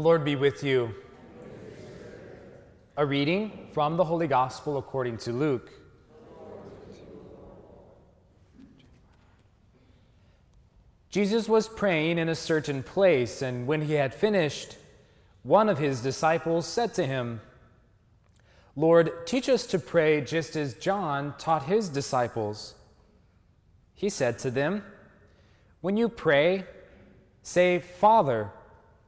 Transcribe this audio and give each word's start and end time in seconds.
Lord 0.00 0.24
be 0.24 0.34
with 0.34 0.64
you. 0.64 0.94
A 2.96 3.04
reading 3.04 3.68
from 3.74 3.98
the 3.98 4.04
Holy 4.04 4.26
Gospel 4.26 4.78
according 4.78 5.18
to 5.18 5.32
Luke. 5.32 5.70
Jesus 11.10 11.50
was 11.50 11.68
praying 11.68 12.16
in 12.16 12.30
a 12.30 12.34
certain 12.34 12.82
place, 12.82 13.42
and 13.42 13.66
when 13.66 13.82
he 13.82 13.92
had 13.92 14.14
finished, 14.14 14.78
one 15.42 15.68
of 15.68 15.76
his 15.76 16.00
disciples 16.00 16.66
said 16.66 16.94
to 16.94 17.04
him, 17.04 17.42
Lord, 18.76 19.26
teach 19.26 19.50
us 19.50 19.66
to 19.66 19.78
pray 19.78 20.22
just 20.22 20.56
as 20.56 20.72
John 20.72 21.34
taught 21.36 21.64
his 21.64 21.90
disciples. 21.90 22.74
He 23.94 24.08
said 24.08 24.38
to 24.38 24.50
them, 24.50 24.82
When 25.82 25.98
you 25.98 26.08
pray, 26.08 26.64
say, 27.42 27.80
Father, 27.80 28.50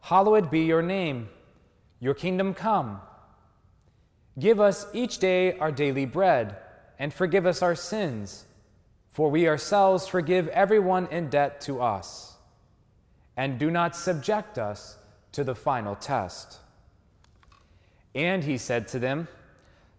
hallowed 0.03 0.51
be 0.51 0.61
your 0.61 0.83
name, 0.83 1.29
your 2.01 2.15
kingdom 2.15 2.53
come. 2.53 3.01
Give 4.39 4.61
us 4.61 4.87
each 4.93 5.19
day 5.19 5.57
our 5.59 5.73
daily 5.73 6.07
bread, 6.07 6.57
and 6.99 7.13
forgive 7.13 7.47
us 7.47 7.63
our 7.63 7.75
sins, 7.75 8.45
for 9.09 9.31
we 9.31 9.49
ourselves 9.49 10.07
forgive 10.07 10.49
everyone 10.49 11.07
in 11.07 11.29
debt 11.29 11.61
to 11.63 11.81
us. 11.81 12.37
And 13.37 13.59
do 13.59 13.71
not 13.71 13.97
subject 13.97 14.59
us 14.59 14.99
to 15.33 15.45
the 15.45 15.55
final 15.55 15.95
test. 15.95 16.59
And 18.15 18.45
he 18.45 18.59
said 18.59 18.89
to 18.89 18.99
them, 18.99 19.29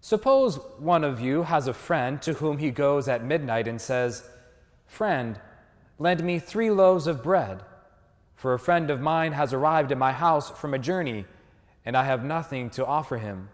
Suppose 0.01 0.57
one 0.79 1.03
of 1.05 1.21
you 1.21 1.43
has 1.43 1.67
a 1.67 1.73
friend 1.73 2.21
to 2.23 2.33
whom 2.33 2.57
he 2.57 2.71
goes 2.71 3.07
at 3.07 3.23
midnight 3.23 3.67
and 3.69 3.79
says, 3.79 4.29
Friend, 4.85 5.39
lend 5.97 6.23
me 6.23 6.39
three 6.39 6.69
loaves 6.69 7.07
of 7.07 7.23
bread, 7.23 7.63
for 8.43 8.53
a 8.53 8.59
friend 8.59 8.91
of 8.91 8.99
mine 8.99 9.31
has 9.31 9.53
arrived 9.53 9.89
at 9.93 9.97
my 9.97 10.11
house 10.11 10.49
from 10.51 10.73
a 10.73 10.77
journey, 10.77 11.23
and 11.85 11.95
I 11.95 12.03
have 12.03 12.25
nothing 12.25 12.69
to 12.71 12.85
offer 12.85 13.17
him. 13.17 13.47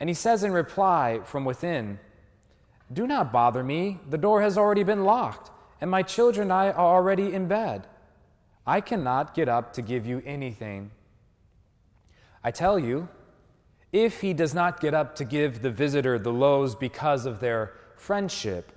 And 0.00 0.08
he 0.08 0.14
says 0.14 0.42
in 0.42 0.52
reply 0.52 1.20
from 1.22 1.44
within, 1.44 1.98
Do 2.90 3.06
not 3.06 3.30
bother 3.30 3.62
me, 3.62 4.00
the 4.08 4.16
door 4.16 4.40
has 4.40 4.56
already 4.56 4.84
been 4.84 5.04
locked, 5.04 5.50
and 5.82 5.90
my 5.90 6.02
children 6.02 6.44
and 6.44 6.52
I 6.54 6.70
are 6.70 6.94
already 6.96 7.34
in 7.34 7.46
bed. 7.46 7.88
I 8.66 8.80
cannot 8.80 9.34
get 9.34 9.50
up 9.50 9.74
to 9.74 9.82
give 9.82 10.06
you 10.06 10.22
anything. 10.24 10.92
I 12.42 12.52
tell 12.52 12.78
you, 12.78 13.06
if 13.92 14.22
he 14.22 14.32
does 14.32 14.54
not 14.54 14.80
get 14.80 14.94
up 14.94 15.14
to 15.16 15.26
give 15.26 15.60
the 15.60 15.70
visitor 15.70 16.18
the 16.18 16.32
loaves 16.32 16.74
because 16.74 17.26
of 17.26 17.40
their 17.40 17.74
friendship, 17.96 18.72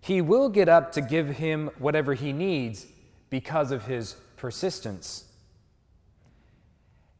he 0.00 0.22
will 0.22 0.48
get 0.48 0.70
up 0.70 0.92
to 0.92 1.02
give 1.02 1.28
him 1.28 1.68
whatever 1.78 2.14
he 2.14 2.32
needs 2.32 2.86
because 3.28 3.70
of 3.70 3.84
his 3.84 4.16
persistence. 4.40 5.24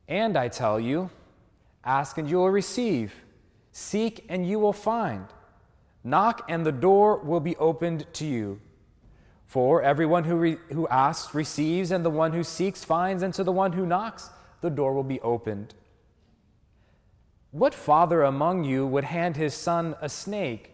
And 0.09 0.37
I 0.37 0.49
tell 0.49 0.81
you, 0.81 1.11
ask 1.85 2.17
and 2.17 2.29
you 2.29 2.39
will 2.39 2.51
receive, 2.51 3.13
seek 3.73 4.25
and 4.29 4.49
you 4.49 4.59
will 4.59 4.73
find, 4.73 5.27
knock 6.03 6.47
and 6.49 6.65
the 6.65 6.73
door 6.73 7.19
will 7.19 7.41
be 7.41 7.57
opened 7.57 8.07
to 8.15 8.25
you. 8.25 8.61
For 9.47 9.83
everyone 9.83 10.25
who, 10.25 10.37
re- 10.37 10.59
who 10.73 10.89
asks 10.89 11.35
receives, 11.35 11.91
and 11.91 12.05
the 12.05 12.11
one 12.11 12.33
who 12.33 12.43
seeks 12.43 12.85
finds, 12.85 13.23
and 13.23 13.35
to 13.35 13.45
the 13.45 13.53
one 13.53 13.73
who 13.73 13.85
knocks, 13.85 14.31
the 14.63 14.71
door 14.71 14.95
will 14.95 15.05
be 15.05 15.21
opened. 15.21 15.75
What 17.51 17.75
father 17.75 18.23
among 18.23 18.65
you 18.65 18.87
would 18.87 19.05
hand 19.05 19.37
his 19.37 19.55
son 19.55 19.95
a 20.01 20.09
snake 20.09 20.71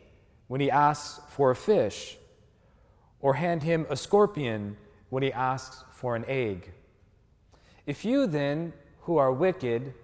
when 0.46 0.60
he 0.60 0.70
asks 0.70 1.20
for 1.28 1.50
a 1.50 1.56
fish, 1.56 2.18
or 3.20 3.34
hand 3.34 3.62
him 3.62 3.86
a 3.90 3.96
scorpion 3.96 4.76
when 5.10 5.22
he 5.22 5.32
asks 5.32 5.84
for 5.90 6.16
an 6.16 6.24
egg? 6.28 6.72
If 7.86 8.04
you 8.04 8.26
then, 8.26 8.72
who 9.02 9.16
are 9.16 9.32
wicked, 9.32 9.94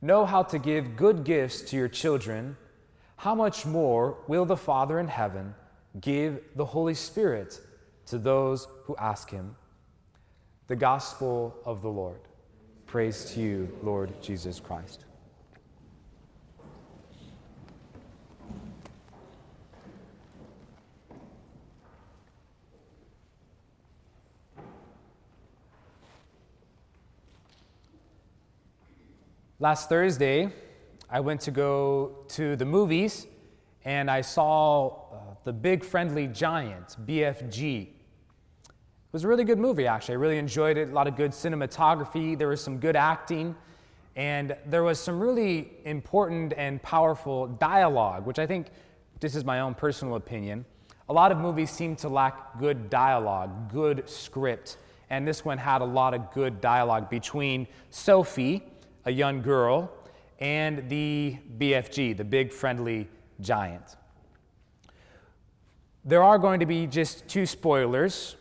know 0.00 0.24
how 0.24 0.42
to 0.42 0.58
give 0.58 0.96
good 0.96 1.24
gifts 1.24 1.60
to 1.62 1.76
your 1.76 1.88
children, 1.88 2.56
how 3.16 3.34
much 3.34 3.66
more 3.66 4.18
will 4.26 4.44
the 4.44 4.56
Father 4.56 4.98
in 4.98 5.08
heaven 5.08 5.54
give 6.00 6.40
the 6.56 6.64
Holy 6.64 6.94
Spirit 6.94 7.60
to 8.06 8.18
those 8.18 8.66
who 8.84 8.96
ask 8.96 9.30
him? 9.30 9.54
The 10.66 10.76
Gospel 10.76 11.54
of 11.64 11.82
the 11.82 11.88
Lord. 11.88 12.20
Praise 12.86 13.26
to 13.32 13.40
you, 13.40 13.78
Lord 13.82 14.20
Jesus 14.22 14.58
Christ. 14.58 15.04
Last 29.62 29.88
Thursday, 29.88 30.48
I 31.08 31.20
went 31.20 31.40
to 31.42 31.52
go 31.52 32.24
to 32.30 32.56
the 32.56 32.64
movies 32.64 33.28
and 33.84 34.10
I 34.10 34.20
saw 34.20 34.88
uh, 34.88 35.18
The 35.44 35.52
Big 35.52 35.84
Friendly 35.84 36.26
Giant, 36.26 36.96
BFG. 37.06 37.82
It 37.82 37.92
was 39.12 39.22
a 39.22 39.28
really 39.28 39.44
good 39.44 39.60
movie, 39.60 39.86
actually. 39.86 40.14
I 40.14 40.18
really 40.18 40.38
enjoyed 40.38 40.76
it. 40.76 40.88
A 40.88 40.92
lot 40.92 41.06
of 41.06 41.14
good 41.14 41.30
cinematography, 41.30 42.36
there 42.36 42.48
was 42.48 42.60
some 42.60 42.78
good 42.78 42.96
acting, 42.96 43.54
and 44.16 44.56
there 44.66 44.82
was 44.82 44.98
some 44.98 45.20
really 45.20 45.70
important 45.84 46.54
and 46.56 46.82
powerful 46.82 47.46
dialogue, 47.46 48.26
which 48.26 48.40
I 48.40 48.48
think, 48.48 48.66
this 49.20 49.36
is 49.36 49.44
my 49.44 49.60
own 49.60 49.74
personal 49.74 50.16
opinion. 50.16 50.64
A 51.08 51.12
lot 51.12 51.30
of 51.30 51.38
movies 51.38 51.70
seem 51.70 51.94
to 51.96 52.08
lack 52.08 52.58
good 52.58 52.90
dialogue, 52.90 53.70
good 53.70 54.10
script, 54.10 54.78
and 55.08 55.24
this 55.24 55.44
one 55.44 55.56
had 55.56 55.82
a 55.82 55.84
lot 55.84 56.14
of 56.14 56.32
good 56.32 56.60
dialogue 56.60 57.08
between 57.08 57.68
Sophie 57.90 58.64
a 59.04 59.10
young 59.10 59.42
girl, 59.42 59.90
and 60.38 60.88
the 60.88 61.36
BFG, 61.58 62.16
the 62.16 62.24
big 62.24 62.52
friendly 62.52 63.08
giant. 63.40 63.96
There 66.04 66.22
are 66.22 66.38
going 66.38 66.60
to 66.60 66.66
be 66.66 66.86
just 66.86 67.28
two 67.28 67.46
spoilers, 67.46 68.36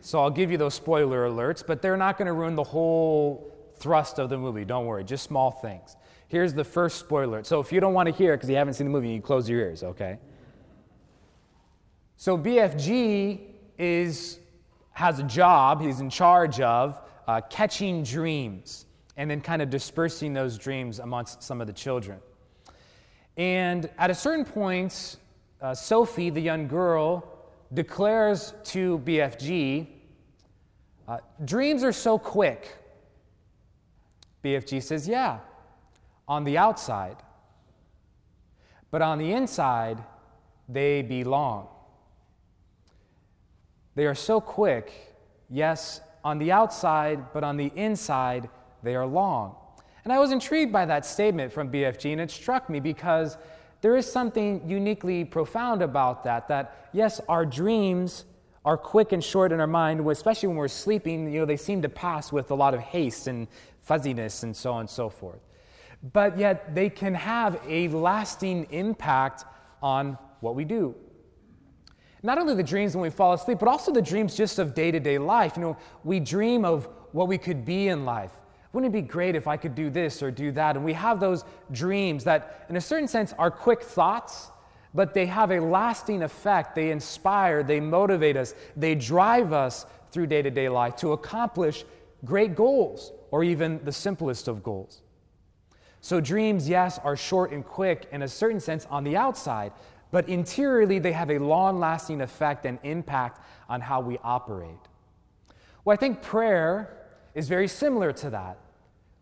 so 0.00 0.20
I'll 0.20 0.30
give 0.30 0.50
you 0.50 0.58
those 0.58 0.74
spoiler 0.74 1.28
alerts, 1.28 1.66
but 1.66 1.80
they're 1.80 1.96
not 1.96 2.18
going 2.18 2.26
to 2.26 2.34
ruin 2.34 2.54
the 2.54 2.64
whole 2.64 3.54
thrust 3.76 4.18
of 4.18 4.28
the 4.28 4.36
movie. 4.36 4.64
Don't 4.64 4.86
worry, 4.86 5.04
just 5.04 5.24
small 5.24 5.50
things. 5.50 5.96
Here's 6.28 6.52
the 6.52 6.64
first 6.64 6.98
spoiler. 6.98 7.42
So 7.44 7.60
if 7.60 7.72
you 7.72 7.80
don't 7.80 7.94
want 7.94 8.08
to 8.08 8.14
hear 8.14 8.34
it 8.34 8.36
because 8.36 8.50
you 8.50 8.56
haven't 8.56 8.74
seen 8.74 8.86
the 8.86 8.92
movie, 8.92 9.08
you 9.08 9.22
close 9.22 9.48
your 9.48 9.60
ears, 9.60 9.82
okay? 9.82 10.18
So 12.18 12.36
BFG 12.36 13.40
is 13.78 14.38
has 14.92 15.20
a 15.20 15.22
job. 15.22 15.80
He's 15.80 16.00
in 16.00 16.10
charge 16.10 16.60
of 16.60 17.00
uh, 17.28 17.40
catching 17.48 18.02
dreams 18.02 18.86
and 19.18 19.28
then 19.28 19.40
kind 19.40 19.60
of 19.60 19.68
dispersing 19.68 20.32
those 20.32 20.56
dreams 20.56 21.00
amongst 21.00 21.42
some 21.42 21.60
of 21.60 21.66
the 21.66 21.72
children. 21.72 22.20
And 23.36 23.90
at 23.98 24.10
a 24.10 24.14
certain 24.14 24.44
point, 24.44 25.16
uh, 25.60 25.74
Sophie, 25.74 26.30
the 26.30 26.40
young 26.40 26.68
girl, 26.68 27.28
declares 27.74 28.54
to 28.64 29.00
BFG, 29.00 29.88
uh, 31.08 31.18
Dreams 31.44 31.82
are 31.82 31.92
so 31.92 32.16
quick. 32.16 32.76
BFG 34.44 34.82
says, 34.82 35.08
Yeah, 35.08 35.40
on 36.28 36.44
the 36.44 36.56
outside. 36.56 37.16
But 38.90 39.02
on 39.02 39.18
the 39.18 39.32
inside, 39.32 40.02
they 40.68 41.02
belong. 41.02 41.68
They 43.96 44.06
are 44.06 44.14
so 44.14 44.40
quick, 44.40 44.92
yes, 45.50 46.00
on 46.22 46.38
the 46.38 46.52
outside, 46.52 47.32
but 47.32 47.42
on 47.42 47.56
the 47.56 47.72
inside, 47.74 48.48
they 48.82 48.94
are 48.94 49.06
long. 49.06 49.54
And 50.04 50.12
I 50.12 50.18
was 50.18 50.32
intrigued 50.32 50.72
by 50.72 50.86
that 50.86 51.04
statement 51.04 51.52
from 51.52 51.70
BFG, 51.70 52.12
and 52.12 52.20
it 52.20 52.30
struck 52.30 52.70
me 52.70 52.80
because 52.80 53.36
there 53.80 53.96
is 53.96 54.10
something 54.10 54.68
uniquely 54.68 55.24
profound 55.24 55.82
about 55.82 56.24
that. 56.24 56.48
That, 56.48 56.88
yes, 56.92 57.20
our 57.28 57.44
dreams 57.44 58.24
are 58.64 58.76
quick 58.76 59.12
and 59.12 59.22
short 59.22 59.52
in 59.52 59.60
our 59.60 59.66
mind, 59.66 60.06
especially 60.08 60.48
when 60.48 60.56
we're 60.56 60.68
sleeping, 60.68 61.32
you 61.32 61.40
know, 61.40 61.46
they 61.46 61.56
seem 61.56 61.82
to 61.82 61.88
pass 61.88 62.32
with 62.32 62.50
a 62.50 62.54
lot 62.54 62.74
of 62.74 62.80
haste 62.80 63.26
and 63.26 63.48
fuzziness 63.80 64.42
and 64.42 64.54
so 64.54 64.72
on 64.72 64.80
and 64.80 64.90
so 64.90 65.08
forth. 65.08 65.40
But 66.12 66.38
yet, 66.38 66.74
they 66.74 66.90
can 66.90 67.14
have 67.14 67.60
a 67.66 67.88
lasting 67.88 68.66
impact 68.70 69.44
on 69.82 70.18
what 70.40 70.54
we 70.54 70.64
do. 70.64 70.94
Not 72.22 72.38
only 72.38 72.54
the 72.54 72.62
dreams 72.62 72.94
when 72.94 73.02
we 73.02 73.10
fall 73.10 73.32
asleep, 73.32 73.58
but 73.58 73.68
also 73.68 73.92
the 73.92 74.02
dreams 74.02 74.36
just 74.36 74.58
of 74.58 74.74
day 74.74 74.90
to 74.90 75.00
day 75.00 75.18
life. 75.18 75.56
You 75.56 75.62
know, 75.62 75.76
we 76.02 76.18
dream 76.20 76.64
of 76.64 76.88
what 77.12 77.28
we 77.28 77.38
could 77.38 77.64
be 77.64 77.88
in 77.88 78.04
life. 78.04 78.32
Wouldn't 78.72 78.94
it 78.94 79.02
be 79.02 79.06
great 79.06 79.34
if 79.34 79.46
I 79.46 79.56
could 79.56 79.74
do 79.74 79.88
this 79.90 80.22
or 80.22 80.30
do 80.30 80.52
that? 80.52 80.76
And 80.76 80.84
we 80.84 80.92
have 80.92 81.20
those 81.20 81.44
dreams 81.72 82.24
that, 82.24 82.66
in 82.68 82.76
a 82.76 82.80
certain 82.80 83.08
sense, 83.08 83.32
are 83.38 83.50
quick 83.50 83.82
thoughts, 83.82 84.50
but 84.94 85.14
they 85.14 85.26
have 85.26 85.50
a 85.50 85.60
lasting 85.60 86.22
effect. 86.22 86.74
They 86.74 86.90
inspire, 86.90 87.62
they 87.62 87.80
motivate 87.80 88.36
us, 88.36 88.54
they 88.76 88.94
drive 88.94 89.52
us 89.52 89.86
through 90.10 90.26
day 90.26 90.42
to 90.42 90.50
day 90.50 90.68
life 90.68 90.96
to 90.96 91.12
accomplish 91.12 91.84
great 92.24 92.54
goals 92.54 93.12
or 93.30 93.44
even 93.44 93.80
the 93.84 93.92
simplest 93.92 94.48
of 94.48 94.62
goals. 94.62 95.02
So, 96.00 96.20
dreams, 96.20 96.68
yes, 96.68 96.98
are 97.02 97.16
short 97.16 97.52
and 97.52 97.64
quick 97.64 98.08
in 98.12 98.22
a 98.22 98.28
certain 98.28 98.60
sense 98.60 98.86
on 98.90 99.02
the 99.02 99.16
outside, 99.16 99.72
but 100.10 100.28
interiorly 100.28 100.98
they 100.98 101.12
have 101.12 101.30
a 101.30 101.38
long 101.38 101.80
lasting 101.80 102.20
effect 102.20 102.64
and 102.64 102.78
impact 102.82 103.40
on 103.68 103.80
how 103.80 104.00
we 104.00 104.18
operate. 104.22 104.78
Well, 105.84 105.94
I 105.94 105.96
think 105.96 106.22
prayer 106.22 106.97
is 107.38 107.48
very 107.48 107.68
similar 107.68 108.12
to 108.12 108.30
that. 108.30 108.58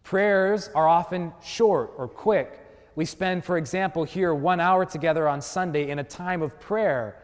Prayers 0.02 0.70
are 0.74 0.88
often 0.88 1.34
short 1.44 1.92
or 1.98 2.08
quick. 2.08 2.60
We 2.94 3.04
spend, 3.04 3.44
for 3.44 3.58
example, 3.58 4.04
here 4.04 4.32
one 4.34 4.58
hour 4.58 4.86
together 4.86 5.28
on 5.28 5.42
Sunday 5.42 5.90
in 5.90 5.98
a 5.98 6.04
time 6.04 6.40
of 6.40 6.58
prayer. 6.58 7.22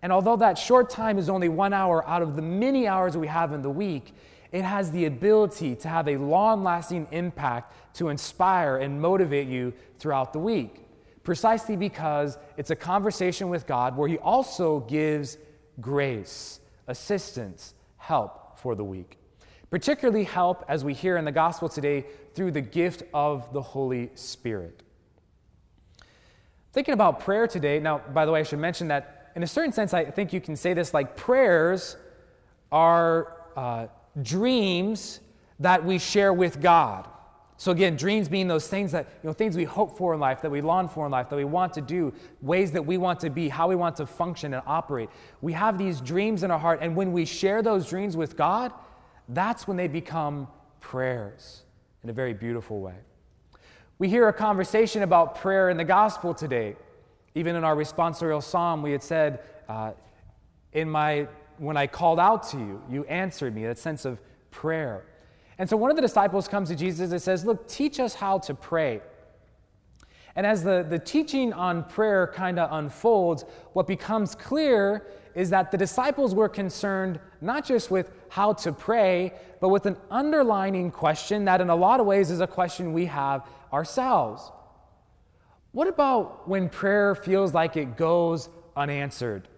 And 0.00 0.10
although 0.10 0.36
that 0.36 0.56
short 0.56 0.88
time 0.88 1.18
is 1.18 1.28
only 1.28 1.50
one 1.50 1.74
hour 1.74 2.08
out 2.08 2.22
of 2.22 2.36
the 2.36 2.42
many 2.42 2.88
hours 2.88 3.18
we 3.18 3.26
have 3.26 3.52
in 3.52 3.60
the 3.60 3.70
week, 3.70 4.14
it 4.50 4.62
has 4.62 4.90
the 4.90 5.04
ability 5.04 5.76
to 5.76 5.88
have 5.88 6.08
a 6.08 6.16
long 6.16 6.64
lasting 6.64 7.06
impact 7.10 7.74
to 7.96 8.08
inspire 8.08 8.78
and 8.78 8.98
motivate 8.98 9.46
you 9.46 9.74
throughout 9.98 10.32
the 10.32 10.38
week. 10.38 10.86
Precisely 11.22 11.76
because 11.76 12.38
it's 12.56 12.70
a 12.70 12.76
conversation 12.76 13.50
with 13.50 13.66
God 13.66 13.94
where 13.94 14.08
He 14.08 14.16
also 14.16 14.80
gives 14.80 15.36
grace, 15.82 16.60
assistance, 16.88 17.74
help 17.98 18.58
for 18.58 18.74
the 18.74 18.84
week. 18.84 19.19
Particularly 19.70 20.24
help, 20.24 20.64
as 20.68 20.84
we 20.84 20.94
hear 20.94 21.16
in 21.16 21.24
the 21.24 21.32
gospel 21.32 21.68
today, 21.68 22.04
through 22.34 22.50
the 22.50 22.60
gift 22.60 23.04
of 23.14 23.52
the 23.52 23.62
Holy 23.62 24.10
Spirit. 24.14 24.82
Thinking 26.72 26.94
about 26.94 27.20
prayer 27.20 27.46
today, 27.46 27.80
now, 27.80 27.98
by 27.98 28.26
the 28.26 28.32
way, 28.32 28.40
I 28.40 28.42
should 28.42 28.58
mention 28.58 28.88
that 28.88 29.32
in 29.36 29.42
a 29.42 29.46
certain 29.46 29.72
sense, 29.72 29.94
I 29.94 30.04
think 30.04 30.32
you 30.32 30.40
can 30.40 30.56
say 30.56 30.74
this 30.74 30.92
like 30.92 31.16
prayers 31.16 31.96
are 32.72 33.36
uh, 33.56 33.86
dreams 34.22 35.20
that 35.60 35.84
we 35.84 35.98
share 35.98 36.32
with 36.32 36.60
God. 36.60 37.08
So 37.56 37.72
again, 37.72 37.94
dreams 37.94 38.28
being 38.28 38.48
those 38.48 38.66
things 38.66 38.90
that, 38.92 39.06
you 39.22 39.28
know, 39.28 39.34
things 39.34 39.54
we 39.54 39.64
hope 39.64 39.98
for 39.98 40.14
in 40.14 40.20
life, 40.20 40.40
that 40.40 40.50
we 40.50 40.62
long 40.62 40.88
for 40.88 41.04
in 41.04 41.12
life, 41.12 41.28
that 41.28 41.36
we 41.36 41.44
want 41.44 41.74
to 41.74 41.82
do, 41.82 42.12
ways 42.40 42.72
that 42.72 42.84
we 42.84 42.96
want 42.96 43.20
to 43.20 43.28
be, 43.28 43.50
how 43.50 43.68
we 43.68 43.76
want 43.76 43.96
to 43.96 44.06
function 44.06 44.54
and 44.54 44.62
operate. 44.66 45.10
We 45.42 45.52
have 45.52 45.76
these 45.76 46.00
dreams 46.00 46.42
in 46.42 46.50
our 46.50 46.58
heart, 46.58 46.78
and 46.80 46.96
when 46.96 47.12
we 47.12 47.26
share 47.26 47.60
those 47.60 47.86
dreams 47.86 48.16
with 48.16 48.34
God, 48.34 48.72
that's 49.34 49.66
when 49.66 49.76
they 49.76 49.88
become 49.88 50.48
prayers 50.80 51.62
in 52.02 52.10
a 52.10 52.12
very 52.12 52.34
beautiful 52.34 52.80
way. 52.80 52.94
We 53.98 54.08
hear 54.08 54.28
a 54.28 54.32
conversation 54.32 55.02
about 55.02 55.36
prayer 55.36 55.68
in 55.70 55.76
the 55.76 55.84
gospel 55.84 56.32
today. 56.32 56.76
Even 57.34 57.54
in 57.54 57.64
our 57.64 57.76
responsorial 57.76 58.42
psalm, 58.42 58.82
we 58.82 58.92
had 58.92 59.02
said, 59.02 59.40
uh, 59.68 59.92
in 60.72 60.90
my 60.90 61.28
when 61.58 61.76
I 61.76 61.86
called 61.86 62.18
out 62.18 62.48
to 62.50 62.58
you, 62.58 62.82
you 62.90 63.04
answered 63.04 63.54
me, 63.54 63.66
that 63.66 63.78
sense 63.78 64.06
of 64.06 64.18
prayer. 64.50 65.04
And 65.58 65.68
so 65.68 65.76
one 65.76 65.90
of 65.90 65.96
the 65.96 66.02
disciples 66.02 66.48
comes 66.48 66.70
to 66.70 66.74
Jesus 66.74 67.12
and 67.12 67.20
says, 67.20 67.44
Look, 67.44 67.68
teach 67.68 68.00
us 68.00 68.14
how 68.14 68.38
to 68.38 68.54
pray. 68.54 69.02
And 70.36 70.46
as 70.46 70.64
the, 70.64 70.86
the 70.88 70.98
teaching 70.98 71.52
on 71.52 71.84
prayer 71.84 72.32
kind 72.34 72.58
of 72.58 72.72
unfolds, 72.72 73.44
what 73.74 73.86
becomes 73.86 74.34
clear 74.34 75.06
is 75.34 75.50
that 75.50 75.70
the 75.70 75.76
disciples 75.76 76.34
were 76.34 76.48
concerned 76.48 77.20
not 77.40 77.64
just 77.64 77.90
with 77.90 78.10
how 78.28 78.52
to 78.54 78.72
pray, 78.72 79.32
but 79.60 79.68
with 79.68 79.86
an 79.86 79.96
underlining 80.10 80.90
question 80.90 81.44
that, 81.46 81.60
in 81.60 81.70
a 81.70 81.76
lot 81.76 82.00
of 82.00 82.06
ways, 82.06 82.30
is 82.30 82.40
a 82.40 82.46
question 82.46 82.92
we 82.92 83.06
have 83.06 83.46
ourselves. 83.72 84.50
What 85.72 85.88
about 85.88 86.48
when 86.48 86.68
prayer 86.68 87.14
feels 87.14 87.54
like 87.54 87.76
it 87.76 87.96
goes 87.96 88.48
unanswered? 88.76 89.48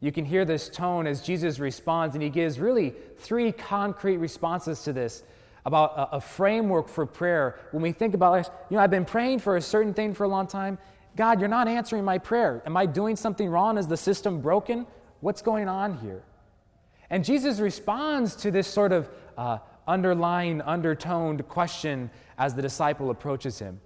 You 0.00 0.10
can 0.12 0.24
hear 0.24 0.44
this 0.44 0.68
tone 0.68 1.06
as 1.06 1.20
Jesus 1.20 1.58
responds, 1.58 2.14
and 2.14 2.22
he 2.22 2.30
gives 2.30 2.58
really 2.58 2.94
three 3.18 3.52
concrete 3.52 4.16
responses 4.16 4.82
to 4.84 4.92
this 4.92 5.22
about 5.66 6.08
a, 6.12 6.20
framework 6.20 6.88
for 6.88 7.04
prayer. 7.04 7.60
When 7.70 7.82
we 7.82 7.92
think 7.92 8.14
about, 8.14 8.50
you 8.70 8.76
know, 8.76 8.82
I've 8.82 8.90
been 8.90 9.04
praying 9.04 9.40
for 9.40 9.56
a 9.56 9.60
certain 9.60 9.92
thing 9.92 10.14
for 10.14 10.24
a 10.24 10.28
long 10.28 10.46
time. 10.46 10.78
God, 11.16 11.38
you're 11.38 11.50
not 11.50 11.68
answering 11.68 12.02
my 12.02 12.16
prayer. 12.16 12.62
Am 12.64 12.76
I 12.78 12.86
doing 12.86 13.14
something 13.14 13.48
wrong? 13.48 13.76
Is 13.76 13.86
the 13.86 13.96
system 13.96 14.40
broken? 14.40 14.86
What's 15.20 15.42
going 15.42 15.68
on 15.68 15.98
here? 15.98 16.22
And 17.10 17.24
Jesus 17.24 17.58
responds 17.58 18.36
to 18.36 18.50
this 18.50 18.66
sort 18.66 18.92
of 18.92 19.08
uh, 19.36 19.58
underlying, 19.86 20.60
undertoned 20.62 21.46
question 21.48 22.10
as 22.38 22.54
the 22.54 22.62
disciple 22.62 23.10
approaches 23.10 23.58
him. 23.58 23.80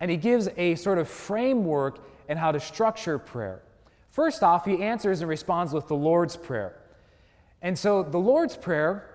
And 0.00 0.10
he 0.10 0.16
gives 0.16 0.48
a 0.56 0.74
sort 0.74 0.98
of 0.98 1.08
framework 1.08 2.04
in 2.28 2.36
how 2.36 2.50
to 2.50 2.58
structure 2.58 3.18
prayer. 3.18 3.62
First 4.10 4.42
off, 4.42 4.64
he 4.64 4.82
answers 4.82 5.20
and 5.20 5.28
responds 5.28 5.72
with 5.72 5.88
the 5.88 5.94
Lord's 5.94 6.36
Prayer. 6.36 6.76
And 7.62 7.78
so 7.78 8.02
the 8.02 8.18
Lord's 8.18 8.56
Prayer, 8.56 9.08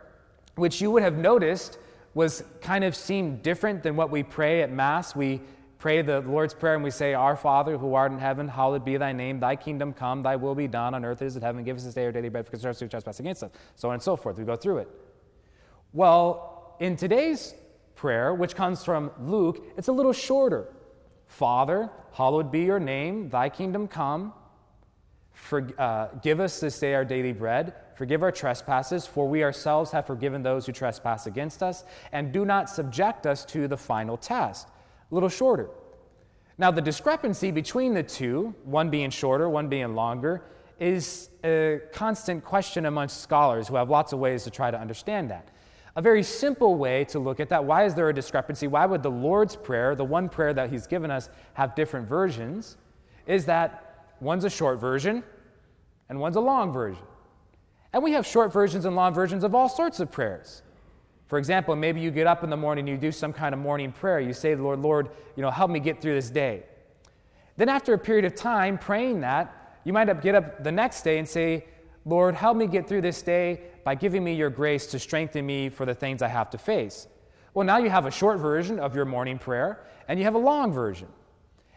which 0.55 0.81
you 0.81 0.89
would 0.91 1.03
have 1.03 1.17
noticed 1.17 1.77
was 2.13 2.43
kind 2.61 2.83
of 2.83 2.95
seemed 2.95 3.43
different 3.43 3.83
than 3.83 3.95
what 3.95 4.09
we 4.09 4.23
pray 4.23 4.63
at 4.63 4.71
Mass. 4.71 5.15
We 5.15 5.41
pray 5.79 6.01
the 6.01 6.21
Lord's 6.21 6.53
Prayer 6.53 6.75
and 6.75 6.83
we 6.83 6.91
say, 6.91 7.13
Our 7.13 7.35
Father 7.35 7.77
who 7.77 7.93
art 7.93 8.11
in 8.11 8.19
heaven, 8.19 8.47
hallowed 8.47 8.83
be 8.83 8.97
thy 8.97 9.11
name, 9.11 9.39
thy 9.39 9.55
kingdom 9.55 9.93
come, 9.93 10.23
thy 10.23 10.35
will 10.35 10.55
be 10.55 10.67
done 10.67 10.93
on 10.93 11.05
earth 11.05 11.21
as 11.21 11.21
it 11.21 11.27
is 11.27 11.35
in 11.37 11.41
heaven. 11.43 11.63
Give 11.63 11.77
us 11.77 11.83
this 11.83 11.93
day 11.93 12.05
our 12.05 12.11
daily 12.11 12.29
bread, 12.29 12.47
us 12.53 12.81
our 12.81 12.87
trespass 12.87 13.19
against 13.19 13.43
us, 13.43 13.51
so 13.75 13.89
on 13.89 13.95
and 13.95 14.03
so 14.03 14.15
forth. 14.15 14.37
We 14.37 14.45
go 14.45 14.55
through 14.55 14.79
it. 14.79 14.89
Well, 15.93 16.75
in 16.79 16.95
today's 16.95 17.53
prayer, 17.95 18.33
which 18.33 18.55
comes 18.55 18.83
from 18.83 19.11
Luke, 19.19 19.65
it's 19.77 19.87
a 19.87 19.91
little 19.91 20.13
shorter. 20.13 20.73
Father, 21.27 21.89
hallowed 22.13 22.51
be 22.51 22.61
your 22.61 22.79
name, 22.79 23.29
thy 23.29 23.49
kingdom 23.49 23.87
come. 23.87 24.33
For, 25.33 25.69
uh, 25.77 26.07
give 26.23 26.39
us 26.39 26.59
this 26.59 26.79
day 26.79 26.95
our 26.95 27.05
daily 27.05 27.31
bread. 27.31 27.73
Forgive 27.95 28.23
our 28.23 28.31
trespasses, 28.31 29.05
for 29.05 29.27
we 29.27 29.43
ourselves 29.43 29.91
have 29.91 30.05
forgiven 30.07 30.41
those 30.41 30.65
who 30.65 30.71
trespass 30.71 31.27
against 31.27 31.61
us. 31.61 31.83
And 32.11 32.31
do 32.31 32.43
not 32.43 32.69
subject 32.69 33.25
us 33.25 33.45
to 33.45 33.67
the 33.67 33.77
final 33.77 34.17
test. 34.17 34.67
A 35.11 35.13
little 35.13 35.29
shorter. 35.29 35.69
Now, 36.57 36.71
the 36.71 36.81
discrepancy 36.81 37.51
between 37.51 37.93
the 37.93 38.03
two, 38.03 38.55
one 38.63 38.89
being 38.89 39.09
shorter, 39.09 39.49
one 39.49 39.69
being 39.69 39.95
longer, 39.95 40.43
is 40.79 41.29
a 41.43 41.81
constant 41.93 42.43
question 42.43 42.85
amongst 42.85 43.21
scholars 43.21 43.67
who 43.67 43.75
have 43.75 43.89
lots 43.89 44.13
of 44.13 44.19
ways 44.19 44.43
to 44.43 44.51
try 44.51 44.71
to 44.71 44.79
understand 44.79 45.29
that. 45.31 45.49
A 45.95 46.01
very 46.01 46.23
simple 46.23 46.75
way 46.75 47.05
to 47.05 47.19
look 47.19 47.39
at 47.39 47.49
that 47.49 47.63
why 47.63 47.85
is 47.85 47.95
there 47.95 48.09
a 48.09 48.13
discrepancy? 48.13 48.67
Why 48.67 48.85
would 48.85 49.01
the 49.01 49.11
Lord's 49.11 49.55
Prayer, 49.55 49.95
the 49.95 50.03
one 50.03 50.29
prayer 50.29 50.53
that 50.53 50.69
He's 50.69 50.85
given 50.85 51.09
us, 51.09 51.29
have 51.53 51.73
different 51.73 52.07
versions? 52.07 52.77
Is 53.25 53.45
that 53.45 53.87
One's 54.19 54.45
a 54.45 54.49
short 54.49 54.79
version, 54.79 55.23
and 56.09 56.19
one's 56.19 56.35
a 56.35 56.41
long 56.41 56.71
version. 56.73 57.03
And 57.93 58.03
we 58.03 58.13
have 58.13 58.25
short 58.25 58.51
versions 58.51 58.85
and 58.85 58.95
long 58.95 59.13
versions 59.13 59.43
of 59.43 59.53
all 59.53 59.69
sorts 59.69 59.99
of 59.99 60.11
prayers. 60.11 60.63
For 61.27 61.37
example, 61.37 61.75
maybe 61.75 61.99
you 61.99 62.09
get 62.09 62.25
up 62.25 62.43
in 62.43 62.49
the 62.49 62.57
morning, 62.57 62.87
you 62.87 62.97
do 62.97 63.11
some 63.11 63.33
kind 63.33 63.53
of 63.53 63.59
morning 63.59 63.91
prayer. 63.91 64.19
You 64.19 64.33
say, 64.33 64.55
Lord, 64.55 64.79
Lord, 64.79 65.09
you 65.35 65.41
know, 65.41 65.51
help 65.51 65.69
me 65.69 65.79
get 65.79 66.01
through 66.01 66.15
this 66.15 66.29
day. 66.29 66.63
Then 67.57 67.69
after 67.69 67.93
a 67.93 67.97
period 67.97 68.25
of 68.25 68.35
time 68.35 68.77
praying 68.77 69.21
that, 69.21 69.79
you 69.83 69.91
might 69.91 70.21
get 70.21 70.35
up 70.35 70.63
the 70.63 70.71
next 70.71 71.01
day 71.03 71.17
and 71.17 71.27
say, 71.27 71.65
Lord, 72.05 72.35
help 72.35 72.55
me 72.55 72.67
get 72.67 72.87
through 72.87 73.01
this 73.01 73.21
day 73.21 73.61
by 73.83 73.95
giving 73.95 74.23
me 74.23 74.33
your 74.33 74.49
grace 74.49 74.87
to 74.87 74.99
strengthen 74.99 75.45
me 75.45 75.69
for 75.69 75.85
the 75.85 75.93
things 75.93 76.21
I 76.21 76.29
have 76.29 76.49
to 76.51 76.57
face. 76.57 77.07
Well, 77.53 77.65
now 77.65 77.77
you 77.77 77.89
have 77.89 78.05
a 78.05 78.11
short 78.11 78.39
version 78.39 78.79
of 78.79 78.95
your 78.95 79.05
morning 79.05 79.39
prayer, 79.39 79.85
and 80.07 80.17
you 80.19 80.25
have 80.25 80.35
a 80.35 80.39
long 80.39 80.71
version. 80.71 81.07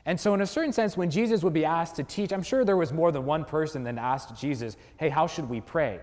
And 0.05 0.19
so, 0.19 0.35
in 0.35 0.41
a 0.41 0.47
certain 0.47 0.73
sense, 0.73 0.97
when 0.97 1.11
Jesus 1.11 1.43
would 1.43 1.53
be 1.53 1.65
asked 1.65 1.97
to 1.97 2.05
teach, 2.05 2.33
I'm 2.33 2.43
sure 2.43 2.65
there 2.65 2.77
was 2.77 2.93
more 2.93 3.13
than 3.13 3.25
one 3.27 3.45
person 3.45 3.85
that 3.85 3.99
asked 3.99 4.39
Jesus, 4.41 4.77
Hey, 4.97 5.09
how 5.09 5.27
should 5.27 5.49
we 5.49 5.61
pray? 5.61 6.01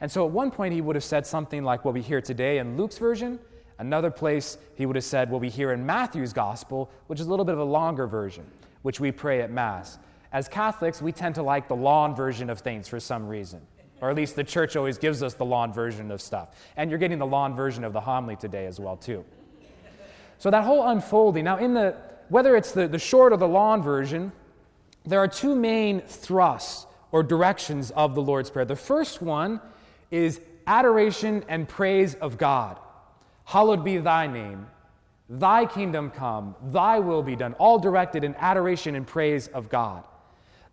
And 0.00 0.10
so, 0.10 0.24
at 0.24 0.30
one 0.30 0.50
point, 0.50 0.74
he 0.74 0.80
would 0.80 0.96
have 0.96 1.04
said 1.04 1.26
something 1.26 1.64
like 1.64 1.84
what 1.84 1.94
we 1.94 2.02
hear 2.02 2.20
today 2.20 2.58
in 2.58 2.76
Luke's 2.76 2.98
version. 2.98 3.38
Another 3.78 4.10
place, 4.10 4.58
he 4.74 4.86
would 4.86 4.96
have 4.96 5.04
said 5.04 5.30
what 5.30 5.40
we 5.40 5.48
hear 5.48 5.72
in 5.72 5.84
Matthew's 5.84 6.32
gospel, 6.32 6.90
which 7.06 7.20
is 7.20 7.26
a 7.26 7.30
little 7.30 7.44
bit 7.44 7.54
of 7.54 7.60
a 7.60 7.64
longer 7.64 8.06
version, 8.06 8.44
which 8.82 9.00
we 9.00 9.12
pray 9.12 9.40
at 9.40 9.50
Mass. 9.50 9.98
As 10.32 10.48
Catholics, 10.48 11.00
we 11.00 11.12
tend 11.12 11.34
to 11.36 11.42
like 11.42 11.68
the 11.68 11.76
long 11.76 12.14
version 12.14 12.50
of 12.50 12.60
things 12.60 12.86
for 12.88 13.00
some 13.00 13.26
reason. 13.26 13.60
Or 14.00 14.10
at 14.10 14.16
least 14.16 14.36
the 14.36 14.44
church 14.44 14.76
always 14.76 14.98
gives 14.98 15.22
us 15.22 15.34
the 15.34 15.44
long 15.44 15.72
version 15.72 16.10
of 16.10 16.20
stuff. 16.20 16.50
And 16.76 16.90
you're 16.90 16.98
getting 16.98 17.18
the 17.18 17.26
long 17.26 17.56
version 17.56 17.82
of 17.82 17.92
the 17.92 18.00
homily 18.00 18.36
today 18.36 18.66
as 18.66 18.78
well, 18.78 18.96
too. 18.96 19.24
So 20.38 20.50
that 20.50 20.62
whole 20.64 20.88
unfolding. 20.88 21.44
Now, 21.44 21.58
in 21.58 21.74
the 21.74 21.96
whether 22.28 22.56
it's 22.56 22.72
the, 22.72 22.86
the 22.86 22.98
short 22.98 23.32
or 23.32 23.36
the 23.36 23.48
long 23.48 23.82
version, 23.82 24.32
there 25.04 25.18
are 25.18 25.28
two 25.28 25.54
main 25.54 26.00
thrusts 26.02 26.86
or 27.10 27.22
directions 27.22 27.90
of 27.92 28.14
the 28.14 28.22
Lord's 28.22 28.50
Prayer. 28.50 28.66
The 28.66 28.76
first 28.76 29.22
one 29.22 29.60
is 30.10 30.40
adoration 30.66 31.44
and 31.48 31.68
praise 31.68 32.14
of 32.14 32.38
God. 32.38 32.78
Hallowed 33.44 33.84
be 33.84 33.98
thy 33.98 34.26
name. 34.26 34.66
Thy 35.30 35.66
kingdom 35.66 36.10
come, 36.10 36.54
thy 36.70 36.98
will 37.00 37.22
be 37.22 37.36
done, 37.36 37.52
all 37.54 37.78
directed 37.78 38.24
in 38.24 38.34
adoration 38.36 38.94
and 38.94 39.06
praise 39.06 39.48
of 39.48 39.68
God. 39.68 40.04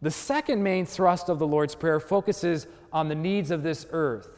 The 0.01 0.11
second 0.11 0.63
main 0.63 0.85
thrust 0.85 1.29
of 1.29 1.39
the 1.39 1.47
Lord's 1.47 1.75
Prayer 1.75 1.99
focuses 1.99 2.67
on 2.93 3.09
the 3.09 3.15
needs 3.15 3.51
of 3.51 3.63
this 3.63 3.85
earth. 3.91 4.29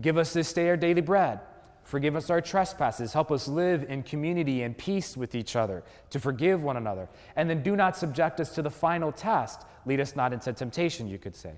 Give 0.00 0.16
us 0.16 0.32
this 0.32 0.52
day 0.52 0.68
our 0.68 0.76
daily 0.76 1.00
bread. 1.00 1.40
Forgive 1.82 2.16
us 2.16 2.30
our 2.30 2.40
trespasses. 2.40 3.14
Help 3.14 3.32
us 3.32 3.48
live 3.48 3.84
in 3.88 4.02
community 4.02 4.62
and 4.62 4.76
peace 4.76 5.16
with 5.16 5.34
each 5.34 5.56
other, 5.56 5.82
to 6.10 6.20
forgive 6.20 6.62
one 6.62 6.76
another. 6.76 7.08
And 7.34 7.48
then 7.48 7.62
do 7.62 7.76
not 7.76 7.96
subject 7.96 8.40
us 8.40 8.54
to 8.54 8.62
the 8.62 8.70
final 8.70 9.10
test. 9.10 9.62
Lead 9.86 9.98
us 9.98 10.14
not 10.14 10.32
into 10.34 10.52
temptation, 10.52 11.08
you 11.08 11.18
could 11.18 11.34
say. 11.34 11.52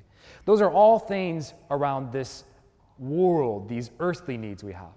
Those 0.44 0.61
are 0.61 0.70
all 0.70 0.99
things 1.00 1.52
around 1.70 2.12
this 2.12 2.44
world, 3.00 3.69
these 3.69 3.90
earthly 3.99 4.37
needs 4.37 4.62
we 4.62 4.73
have. 4.73 4.92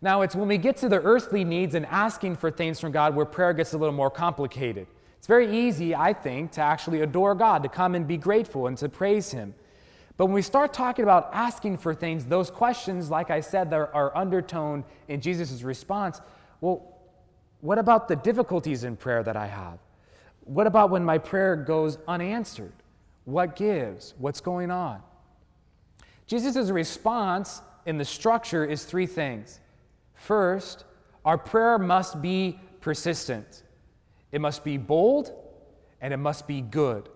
Now, 0.00 0.22
it's 0.22 0.36
when 0.36 0.48
we 0.48 0.56
get 0.58 0.76
to 0.78 0.88
the 0.88 1.00
earthly 1.02 1.44
needs 1.44 1.74
and 1.74 1.84
asking 1.86 2.36
for 2.36 2.50
things 2.50 2.78
from 2.78 2.92
God 2.92 3.14
where 3.14 3.26
prayer 3.26 3.52
gets 3.52 3.72
a 3.72 3.78
little 3.78 3.94
more 3.94 4.10
complicated. 4.10 4.86
It's 5.18 5.26
very 5.26 5.66
easy, 5.66 5.94
I 5.94 6.12
think, 6.12 6.52
to 6.52 6.60
actually 6.60 7.00
adore 7.00 7.34
God, 7.34 7.62
to 7.62 7.68
come 7.68 7.94
and 7.94 8.06
be 8.06 8.16
grateful 8.16 8.68
and 8.68 8.78
to 8.78 8.88
praise 8.88 9.32
Him. 9.32 9.54
But 10.16 10.26
when 10.26 10.34
we 10.34 10.42
start 10.42 10.72
talking 10.72 11.02
about 11.02 11.30
asking 11.32 11.78
for 11.78 11.94
things, 11.94 12.24
those 12.24 12.50
questions, 12.50 13.10
like 13.10 13.30
I 13.30 13.40
said, 13.40 13.72
are, 13.72 13.92
are 13.92 14.16
undertoned 14.16 14.84
in 15.08 15.20
Jesus' 15.20 15.62
response. 15.62 16.20
Well, 16.60 16.96
what 17.60 17.78
about 17.78 18.08
the 18.08 18.16
difficulties 18.16 18.84
in 18.84 18.96
prayer 18.96 19.22
that 19.22 19.36
I 19.36 19.46
have? 19.46 19.78
What 20.44 20.66
about 20.66 20.90
when 20.90 21.04
my 21.04 21.18
prayer 21.18 21.56
goes 21.56 21.98
unanswered? 22.06 22.72
What 23.24 23.56
gives? 23.56 24.14
What's 24.18 24.40
going 24.40 24.70
on? 24.70 25.02
Jesus' 26.26 26.70
response 26.70 27.62
in 27.84 27.98
the 27.98 28.04
structure 28.04 28.64
is 28.64 28.84
three 28.84 29.06
things. 29.06 29.60
First, 30.14 30.84
our 31.24 31.38
prayer 31.38 31.78
must 31.78 32.20
be 32.20 32.58
persistent, 32.80 33.62
it 34.32 34.40
must 34.40 34.64
be 34.64 34.76
bold, 34.76 35.32
and 36.00 36.12
it 36.12 36.18
must 36.18 36.46
be 36.46 36.60
good. 36.60 37.08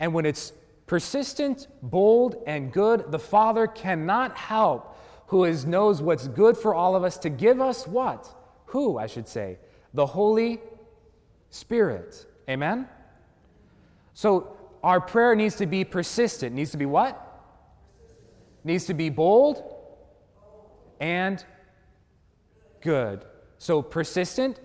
And 0.00 0.12
when 0.12 0.26
it's 0.26 0.52
persistent, 0.86 1.68
bold, 1.82 2.36
and 2.46 2.72
good, 2.72 3.10
the 3.10 3.18
Father 3.18 3.66
cannot 3.66 4.36
help 4.36 4.96
who 5.28 5.44
is, 5.44 5.64
knows 5.64 6.02
what's 6.02 6.28
good 6.28 6.56
for 6.56 6.74
all 6.74 6.94
of 6.94 7.04
us 7.04 7.16
to 7.18 7.30
give 7.30 7.60
us 7.60 7.86
what? 7.86 8.28
Who, 8.66 8.98
I 8.98 9.06
should 9.06 9.26
say? 9.26 9.58
The 9.94 10.06
Holy 10.06 10.60
Spirit. 11.50 12.26
Amen? 12.48 12.88
So 14.12 14.56
our 14.82 15.00
prayer 15.00 15.34
needs 15.34 15.56
to 15.56 15.66
be 15.66 15.84
persistent. 15.84 16.54
Needs 16.54 16.70
to 16.72 16.76
be 16.76 16.86
what? 16.86 17.33
Needs 18.64 18.86
to 18.86 18.94
be 18.94 19.10
bold 19.10 19.62
and 21.00 21.44
good. 22.80 23.24
So 23.58 23.82
persistent, 23.82 24.58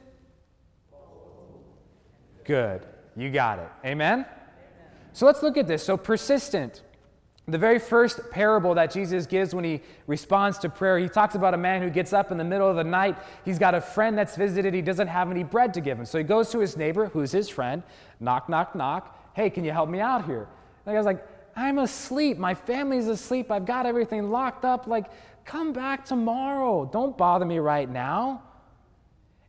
good. 2.45 2.85
You 3.15 3.29
got 3.29 3.59
it. 3.59 3.69
Amen? 3.85 4.25
So 5.11 5.25
let's 5.25 5.43
look 5.43 5.57
at 5.57 5.67
this. 5.67 5.83
So 5.83 5.97
persistent. 5.97 6.83
The 7.47 7.57
very 7.57 7.79
first 7.79 8.19
parable 8.29 8.75
that 8.75 8.91
Jesus 8.91 9.25
gives 9.25 9.55
when 9.55 9.63
he 9.63 9.81
responds 10.05 10.59
to 10.59 10.69
prayer, 10.69 10.99
he 10.99 11.09
talks 11.09 11.33
about 11.35 11.53
a 11.53 11.57
man 11.57 11.81
who 11.81 11.89
gets 11.89 12.13
up 12.13 12.31
in 12.31 12.37
the 12.37 12.43
middle 12.43 12.69
of 12.69 12.75
the 12.75 12.83
night. 12.83 13.17
He's 13.43 13.57
got 13.57 13.73
a 13.73 13.81
friend 13.81 14.17
that's 14.17 14.35
visited. 14.35 14.73
He 14.73 14.83
doesn't 14.83 15.07
have 15.07 15.31
any 15.31 15.43
bread 15.43 15.73
to 15.73 15.81
give 15.81 15.97
him. 15.97 16.05
So 16.05 16.19
he 16.19 16.23
goes 16.23 16.51
to 16.51 16.59
his 16.59 16.77
neighbor, 16.77 17.07
who's 17.07 17.31
his 17.31 17.49
friend, 17.49 17.81
knock, 18.19 18.49
knock, 18.49 18.75
knock. 18.75 19.33
Hey, 19.35 19.49
can 19.49 19.65
you 19.65 19.71
help 19.71 19.89
me 19.89 19.99
out 19.99 20.25
here? 20.25 20.47
And 20.85 20.85
the 20.85 20.91
guy's 20.93 21.05
like, 21.05 21.25
I'm 21.59 21.79
asleep. 21.79 22.37
My 22.37 22.53
family's 22.53 23.07
asleep. 23.07 23.51
I've 23.51 23.65
got 23.65 23.85
everything 23.85 24.29
locked 24.29 24.63
up. 24.63 24.87
Like, 24.87 25.07
come 25.43 25.73
back 25.73 26.05
tomorrow. 26.05 26.89
Don't 26.91 27.17
bother 27.17 27.45
me 27.45 27.59
right 27.59 27.89
now. 27.89 28.43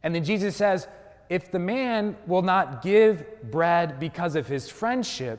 And 0.03 0.13
then 0.13 0.25
Jesus 0.25 0.57
says, 0.57 0.89
if 1.29 1.53
the 1.53 1.61
man 1.61 2.17
will 2.27 2.43
not 2.43 2.83
give 2.83 3.25
bread 3.53 4.01
because 4.01 4.35
of 4.35 4.49
his 4.49 4.69
friendship, 4.69 5.39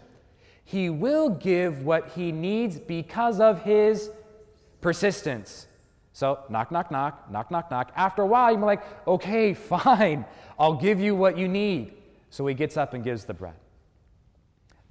he 0.63 0.89
will 0.89 1.29
give 1.29 1.83
what 1.83 2.11
he 2.11 2.31
needs 2.31 2.79
because 2.79 3.41
of 3.41 3.63
his 3.63 4.09
persistence. 4.79 5.67
So, 6.13 6.39
knock, 6.49 6.71
knock, 6.71 6.89
knock, 6.89 7.29
knock, 7.29 7.51
knock, 7.51 7.69
knock. 7.69 7.91
After 7.97 8.21
a 8.21 8.27
while, 8.27 8.51
you're 8.53 8.61
like, 8.61 8.83
okay, 9.05 9.53
fine, 9.75 10.23
I'll 10.57 10.75
give 10.75 11.01
you 11.01 11.15
what 11.15 11.37
you 11.37 11.49
need. 11.49 11.95
So 12.29 12.47
he 12.47 12.53
gets 12.53 12.77
up 12.77 12.93
and 12.93 13.03
gives 13.03 13.25
the 13.25 13.33
bread. 13.33 13.55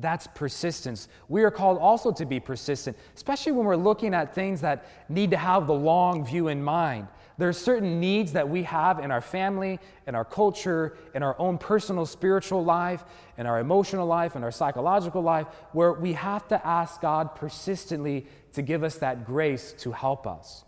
That's 0.01 0.27
persistence. 0.29 1.09
We 1.29 1.43
are 1.45 1.51
called 1.51 1.79
also 1.79 2.11
to 2.13 2.25
be 2.25 2.41
persistent, 2.41 2.97
especially 3.15 3.53
when 3.53 3.67
we're 3.67 3.77
looking 3.77 4.15
at 4.15 4.35
things 4.35 4.61
that 4.63 4.87
need 5.09 5.31
to 5.33 5.37
have 5.37 5.67
the 5.67 5.75
long 5.75 6.25
view 6.25 6.49
in 6.49 6.63
mind. 6.63 7.09
There 7.37 7.49
are 7.49 7.55
certain 7.55 8.01
needs 8.01 8.33
that 8.33 8.49
we 8.49 8.65
have 8.65 8.99
in 8.99 9.11
our 9.11 9.21
family, 9.21 9.79
in 10.07 10.15
our 10.15 10.25
culture, 10.25 10.97
in 11.15 11.23
our 11.23 11.39
own 11.39 11.57
personal 11.57 12.05
spiritual 12.05 12.65
life, 12.65 13.05
in 13.39 13.47
our 13.47 13.61
emotional 13.61 14.07
life, 14.07 14.37
in 14.37 14.45
our 14.45 14.51
psychological 14.51 15.23
life, 15.23 15.47
where 15.73 15.95
we 15.95 16.13
have 16.15 16.47
to 16.49 16.67
ask 16.67 17.01
God 17.01 17.35
persistently 17.35 18.27
to 18.53 18.63
give 18.63 18.83
us 18.85 18.97
that 18.97 19.25
grace 19.25 19.73
to 19.79 19.93
help 19.93 20.27
us. 20.27 20.65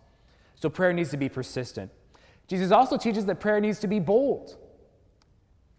So 0.55 0.71
prayer 0.71 0.93
needs 0.93 1.11
to 1.11 1.17
be 1.17 1.29
persistent. 1.29 1.91
Jesus 2.49 2.71
also 2.71 2.97
teaches 2.97 3.27
that 3.27 3.41
prayer 3.41 3.61
needs 3.61 3.79
to 3.81 3.87
be 3.87 4.01
bold. 4.01 4.57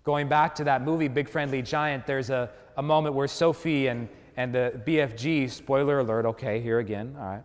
Going 0.03 0.27
back 0.27 0.53
to 0.55 0.65
that 0.65 0.83
movie, 0.83 1.07
Big 1.07 1.29
Friendly 1.29 1.62
Giant, 1.62 2.05
there's 2.05 2.29
a, 2.29 2.51
a 2.77 2.83
moment 2.83 3.15
where 3.15 3.27
Sophie 3.27 3.87
and, 3.87 4.09
and 4.37 4.53
the 4.53 4.81
BFG, 4.85 5.49
spoiler 5.49 5.99
alert, 5.99 6.25
okay, 6.25 6.61
here 6.61 6.79
again, 6.79 7.15
all 7.17 7.25
right, 7.25 7.43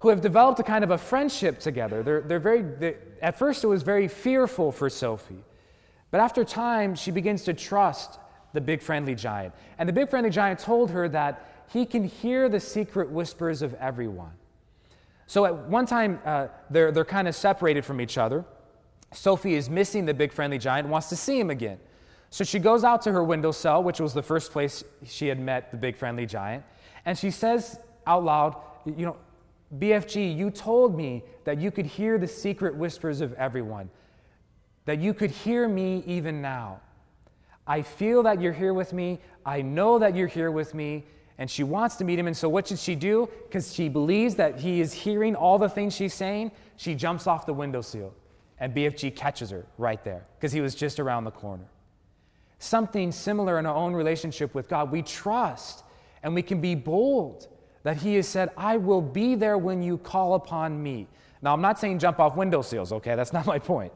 who 0.00 0.08
have 0.10 0.20
developed 0.20 0.60
a 0.60 0.62
kind 0.62 0.84
of 0.84 0.90
a 0.90 0.98
friendship 0.98 1.58
together. 1.58 2.02
They're, 2.02 2.20
they're 2.20 2.38
very, 2.38 2.62
they, 2.62 2.96
at 3.22 3.38
first, 3.38 3.64
it 3.64 3.66
was 3.66 3.82
very 3.82 4.08
fearful 4.08 4.72
for 4.72 4.90
Sophie. 4.90 5.44
But 6.10 6.20
after 6.20 6.44
time, 6.44 6.94
she 6.94 7.10
begins 7.10 7.44
to 7.44 7.54
trust 7.54 8.18
the 8.52 8.60
big 8.60 8.82
friendly 8.82 9.14
giant. 9.14 9.54
And 9.78 9.88
the 9.88 9.92
big 9.92 10.08
friendly 10.08 10.30
giant 10.30 10.60
told 10.60 10.90
her 10.90 11.08
that 11.08 11.66
he 11.72 11.84
can 11.84 12.04
hear 12.04 12.48
the 12.48 12.60
secret 12.60 13.10
whispers 13.10 13.62
of 13.62 13.74
everyone. 13.74 14.32
So 15.26 15.44
at 15.44 15.54
one 15.68 15.86
time, 15.86 16.20
uh, 16.24 16.48
they're, 16.70 16.92
they're 16.92 17.04
kind 17.04 17.26
of 17.26 17.34
separated 17.34 17.84
from 17.84 18.00
each 18.00 18.16
other. 18.16 18.44
Sophie 19.12 19.54
is 19.54 19.68
missing 19.68 20.06
the 20.06 20.14
big 20.14 20.32
friendly 20.32 20.58
giant, 20.58 20.88
wants 20.88 21.08
to 21.08 21.16
see 21.16 21.38
him 21.38 21.50
again. 21.50 21.78
So 22.30 22.44
she 22.44 22.58
goes 22.58 22.84
out 22.84 23.02
to 23.02 23.12
her 23.12 23.22
window 23.22 23.48
windowsill, 23.48 23.82
which 23.82 24.00
was 24.00 24.12
the 24.12 24.22
first 24.22 24.52
place 24.52 24.84
she 25.04 25.28
had 25.28 25.38
met 25.38 25.70
the 25.70 25.76
big 25.76 25.96
friendly 25.96 26.26
giant, 26.26 26.64
and 27.04 27.16
she 27.16 27.30
says 27.30 27.78
out 28.06 28.24
loud, 28.24 28.56
You 28.84 29.06
know, 29.06 29.16
BFG, 29.78 30.36
you 30.36 30.50
told 30.50 30.96
me 30.96 31.22
that 31.44 31.60
you 31.60 31.70
could 31.70 31.86
hear 31.86 32.18
the 32.18 32.28
secret 32.28 32.74
whispers 32.74 33.20
of 33.20 33.32
everyone, 33.34 33.90
that 34.84 34.98
you 34.98 35.14
could 35.14 35.30
hear 35.30 35.68
me 35.68 36.02
even 36.06 36.40
now. 36.42 36.80
I 37.66 37.82
feel 37.82 38.22
that 38.24 38.40
you're 38.40 38.52
here 38.52 38.74
with 38.74 38.92
me. 38.92 39.18
I 39.44 39.62
know 39.62 39.98
that 39.98 40.14
you're 40.14 40.28
here 40.28 40.52
with 40.52 40.72
me. 40.74 41.04
And 41.38 41.50
she 41.50 41.64
wants 41.64 41.96
to 41.96 42.04
meet 42.04 42.18
him. 42.18 42.28
And 42.28 42.36
so, 42.36 42.48
what 42.48 42.68
should 42.68 42.78
she 42.78 42.94
do? 42.94 43.28
Because 43.44 43.74
she 43.74 43.88
believes 43.88 44.36
that 44.36 44.58
he 44.58 44.80
is 44.80 44.92
hearing 44.92 45.34
all 45.34 45.58
the 45.58 45.68
things 45.68 45.94
she's 45.94 46.14
saying, 46.14 46.52
she 46.76 46.94
jumps 46.94 47.26
off 47.26 47.44
the 47.44 47.52
windowsill 47.52 48.14
and 48.58 48.74
BFG 48.74 49.14
catches 49.14 49.50
her 49.50 49.66
right 49.78 50.02
there 50.04 50.24
because 50.38 50.52
he 50.52 50.60
was 50.60 50.74
just 50.74 50.98
around 50.98 51.24
the 51.24 51.30
corner. 51.30 51.64
Something 52.58 53.12
similar 53.12 53.58
in 53.58 53.66
our 53.66 53.74
own 53.74 53.92
relationship 53.92 54.54
with 54.54 54.68
God. 54.68 54.90
We 54.90 55.02
trust 55.02 55.84
and 56.22 56.34
we 56.34 56.42
can 56.42 56.60
be 56.60 56.74
bold 56.74 57.48
that 57.82 57.98
He 57.98 58.16
has 58.16 58.26
said, 58.26 58.50
I 58.56 58.78
will 58.78 59.00
be 59.00 59.36
there 59.36 59.58
when 59.58 59.82
you 59.82 59.98
call 59.98 60.34
upon 60.34 60.82
me. 60.82 61.06
Now, 61.40 61.52
I'm 61.52 61.60
not 61.60 61.78
saying 61.78 62.00
jump 62.00 62.18
off 62.18 62.36
window 62.36 62.62
sills, 62.62 62.92
okay? 62.92 63.14
That's 63.14 63.32
not 63.32 63.46
my 63.54 63.58
point. 63.58 63.92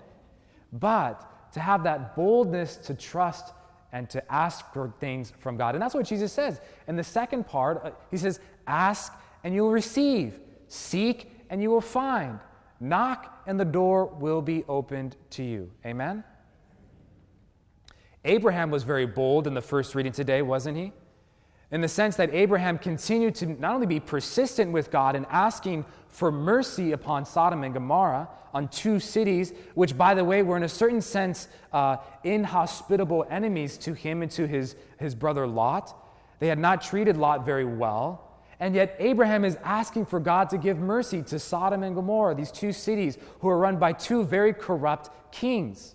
But 0.72 1.52
to 1.54 1.60
have 1.60 1.82
that 1.84 2.14
boldness 2.14 2.76
to 2.76 2.94
trust 2.94 3.52
and 3.92 4.08
to 4.10 4.32
ask 4.32 4.72
for 4.72 4.92
things 5.00 5.32
from 5.40 5.56
God. 5.56 5.74
And 5.74 5.82
that's 5.82 5.94
what 5.94 6.06
Jesus 6.06 6.32
says. 6.32 6.60
In 6.86 6.94
the 6.94 7.02
second 7.02 7.48
part, 7.48 7.84
uh, 7.84 7.90
He 8.10 8.16
says, 8.16 8.38
Ask 8.66 9.12
and 9.42 9.54
you 9.54 9.62
will 9.62 9.72
receive, 9.72 10.38
seek 10.68 11.32
and 11.50 11.60
you 11.60 11.70
will 11.70 11.80
find. 11.80 12.38
Knock, 12.78 13.42
and 13.46 13.58
the 13.58 13.64
door 13.64 14.06
will 14.06 14.40
be 14.40 14.64
opened 14.68 15.16
to 15.30 15.42
you. 15.42 15.70
Amen? 15.84 16.22
Abraham 18.24 18.70
was 18.70 18.82
very 18.82 19.06
bold 19.06 19.46
in 19.46 19.54
the 19.54 19.62
first 19.62 19.94
reading 19.94 20.12
today, 20.12 20.42
wasn't 20.42 20.76
he? 20.76 20.92
In 21.70 21.80
the 21.80 21.88
sense 21.88 22.16
that 22.16 22.34
Abraham 22.34 22.78
continued 22.78 23.34
to 23.36 23.46
not 23.46 23.74
only 23.74 23.86
be 23.86 24.00
persistent 24.00 24.72
with 24.72 24.90
God 24.90 25.14
in 25.16 25.24
asking 25.26 25.84
for 26.08 26.32
mercy 26.32 26.92
upon 26.92 27.24
Sodom 27.24 27.62
and 27.62 27.72
Gomorrah, 27.72 28.28
on 28.52 28.68
two 28.68 28.98
cities, 28.98 29.52
which, 29.74 29.96
by 29.96 30.14
the 30.14 30.24
way, 30.24 30.42
were 30.42 30.56
in 30.56 30.64
a 30.64 30.68
certain 30.68 31.00
sense 31.00 31.48
uh, 31.72 31.96
inhospitable 32.24 33.26
enemies 33.30 33.78
to 33.78 33.92
him 33.92 34.22
and 34.22 34.30
to 34.32 34.46
his, 34.46 34.76
his 34.98 35.14
brother 35.14 35.46
Lot. 35.46 35.94
They 36.40 36.48
had 36.48 36.58
not 36.58 36.82
treated 36.82 37.16
Lot 37.16 37.44
very 37.44 37.64
well. 37.64 38.26
And 38.58 38.74
yet, 38.74 38.96
Abraham 38.98 39.44
is 39.44 39.56
asking 39.62 40.06
for 40.06 40.20
God 40.20 40.50
to 40.50 40.58
give 40.58 40.78
mercy 40.78 41.22
to 41.22 41.38
Sodom 41.38 41.82
and 41.82 41.94
Gomorrah, 41.94 42.34
these 42.34 42.50
two 42.50 42.72
cities 42.72 43.16
who 43.40 43.48
are 43.48 43.58
run 43.58 43.78
by 43.78 43.92
two 43.92 44.24
very 44.24 44.52
corrupt 44.52 45.10
kings. 45.32 45.94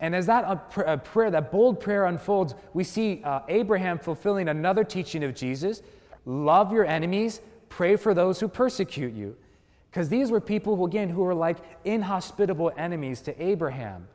And 0.00 0.14
as 0.14 0.26
that 0.26 1.04
prayer, 1.04 1.30
that 1.30 1.50
bold 1.50 1.80
prayer 1.80 2.04
unfolds, 2.04 2.54
we 2.74 2.84
see 2.84 3.22
uh, 3.24 3.40
Abraham 3.48 3.98
fulfilling 3.98 4.48
another 4.48 4.84
teaching 4.84 5.24
of 5.24 5.34
Jesus 5.34 5.82
love 6.24 6.72
your 6.72 6.84
enemies, 6.84 7.40
pray 7.68 7.94
for 7.94 8.12
those 8.12 8.40
who 8.40 8.48
persecute 8.48 9.14
you. 9.14 9.36
Because 9.90 10.08
these 10.08 10.30
were 10.30 10.40
people, 10.40 10.84
again, 10.84 11.08
who 11.08 11.22
were 11.22 11.34
like 11.34 11.56
inhospitable 11.84 12.72
enemies 12.76 13.20
to 13.22 13.42
Abraham. 13.42 14.08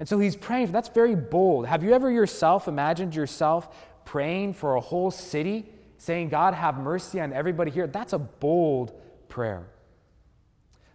And 0.00 0.08
so 0.08 0.18
he's 0.18 0.34
praying, 0.34 0.72
that's 0.72 0.88
very 0.88 1.14
bold. 1.14 1.66
Have 1.66 1.84
you 1.84 1.92
ever 1.92 2.10
yourself 2.10 2.68
imagined 2.68 3.14
yourself 3.14 3.68
praying 4.04 4.54
for 4.54 4.76
a 4.76 4.80
whole 4.80 5.10
city? 5.10 5.66
saying, 5.98 6.28
God, 6.28 6.54
have 6.54 6.78
mercy 6.78 7.20
on 7.20 7.32
everybody 7.32 7.70
here, 7.70 7.86
that's 7.86 8.12
a 8.12 8.18
bold 8.18 8.92
prayer. 9.28 9.66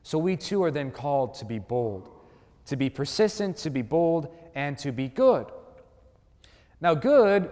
So 0.01 0.17
we 0.17 0.35
too 0.35 0.63
are 0.63 0.71
then 0.71 0.91
called 0.91 1.35
to 1.35 1.45
be 1.45 1.59
bold, 1.59 2.09
to 2.65 2.75
be 2.75 2.89
persistent, 2.89 3.57
to 3.57 3.69
be 3.69 3.81
bold, 3.81 4.27
and 4.55 4.77
to 4.79 4.91
be 4.91 5.07
good. 5.07 5.47
Now, 6.81 6.93
good 6.93 7.49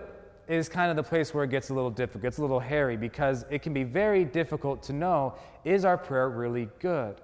is 0.47 0.67
kind 0.67 0.89
of 0.89 0.97
the 0.97 1.03
place 1.03 1.33
where 1.33 1.43
it 1.43 1.49
gets 1.49 1.69
a 1.69 1.73
little 1.73 1.89
difficult, 1.89 2.23
gets 2.23 2.37
a 2.37 2.41
little 2.41 2.59
hairy, 2.59 2.97
because 2.97 3.45
it 3.49 3.61
can 3.61 3.73
be 3.73 3.83
very 3.83 4.25
difficult 4.25 4.83
to 4.83 4.93
know 4.93 5.35
is 5.63 5.85
our 5.85 5.97
prayer 5.97 6.29
really 6.29 6.67
good? 6.79 7.15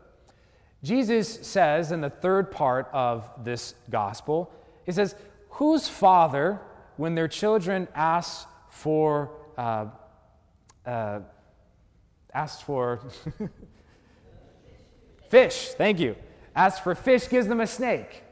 Jesus 0.84 1.46
says 1.48 1.92
in 1.92 2.02
the 2.02 2.10
third 2.10 2.52
part 2.52 2.90
of 2.94 3.30
this 3.44 3.76
gospel, 3.90 4.52
he 4.86 4.92
says, 4.92 5.16
Whose 5.50 5.88
father, 5.88 6.62
when 6.98 7.16
their 7.16 7.28
children 7.28 7.88
ask 7.96 8.48
for 8.70 9.32
uh, 9.58 9.88
uh, 10.86 11.20
asked 12.34 12.64
for 12.64 13.02
fish, 15.30 15.70
thank 15.70 16.00
you. 16.00 16.16
Asked 16.58 16.84
for 16.84 16.96
fish, 16.96 17.30
gives 17.30 17.48
them 17.48 17.62
a 17.62 17.68
snake. 17.68 18.24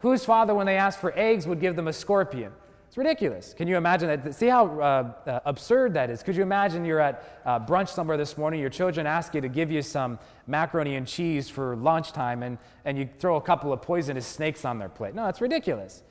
Whose 0.00 0.24
father, 0.24 0.52
when 0.52 0.66
they 0.66 0.76
asked 0.76 1.00
for 1.00 1.16
eggs, 1.16 1.46
would 1.46 1.60
give 1.60 1.76
them 1.76 1.86
a 1.86 1.92
scorpion? 1.92 2.52
It's 2.88 2.98
ridiculous. 2.98 3.54
Can 3.54 3.68
you 3.68 3.76
imagine 3.76 4.08
that? 4.08 4.34
See 4.34 4.48
how 4.48 4.66
uh, 4.80 5.12
uh, 5.30 5.40
absurd 5.44 5.94
that 5.94 6.10
is? 6.10 6.24
Could 6.24 6.34
you 6.34 6.42
imagine 6.42 6.84
you're 6.84 6.98
at 7.00 7.40
uh, 7.44 7.60
brunch 7.60 7.90
somewhere 7.90 8.16
this 8.16 8.36
morning, 8.36 8.58
your 8.58 8.68
children 8.68 9.06
ask 9.06 9.32
you 9.32 9.40
to 9.40 9.48
give 9.48 9.70
you 9.70 9.80
some 9.80 10.18
macaroni 10.48 10.96
and 10.96 11.06
cheese 11.06 11.48
for 11.48 11.76
lunchtime, 11.76 12.42
and, 12.42 12.58
and 12.84 12.98
you 12.98 13.08
throw 13.20 13.36
a 13.36 13.40
couple 13.40 13.72
of 13.72 13.80
poisonous 13.80 14.26
snakes 14.26 14.64
on 14.64 14.80
their 14.80 14.88
plate? 14.88 15.14
No, 15.14 15.28
it's 15.28 15.40
ridiculous. 15.40 16.02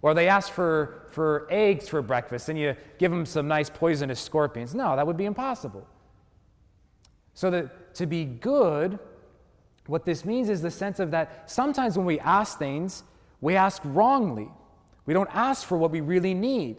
Or 0.00 0.14
they 0.14 0.28
ask 0.28 0.52
for, 0.52 1.08
for 1.10 1.48
eggs 1.50 1.88
for 1.88 2.02
breakfast, 2.02 2.48
and 2.48 2.56
you 2.56 2.76
give 2.98 3.10
them 3.10 3.26
some 3.26 3.48
nice 3.48 3.68
poisonous 3.68 4.20
scorpions. 4.20 4.76
No, 4.76 4.94
that 4.94 5.04
would 5.04 5.16
be 5.16 5.24
impossible. 5.24 5.88
So 7.34 7.50
that 7.50 7.94
to 7.96 8.06
be 8.06 8.24
good, 8.24 9.00
what 9.86 10.04
this 10.04 10.24
means 10.24 10.48
is 10.48 10.62
the 10.62 10.70
sense 10.70 10.98
of 10.98 11.10
that 11.10 11.50
sometimes 11.50 11.96
when 11.96 12.06
we 12.06 12.18
ask 12.20 12.58
things, 12.58 13.02
we 13.40 13.56
ask 13.56 13.82
wrongly. 13.84 14.48
We 15.06 15.12
don't 15.12 15.28
ask 15.34 15.66
for 15.66 15.76
what 15.76 15.90
we 15.90 16.00
really 16.00 16.34
need. 16.34 16.78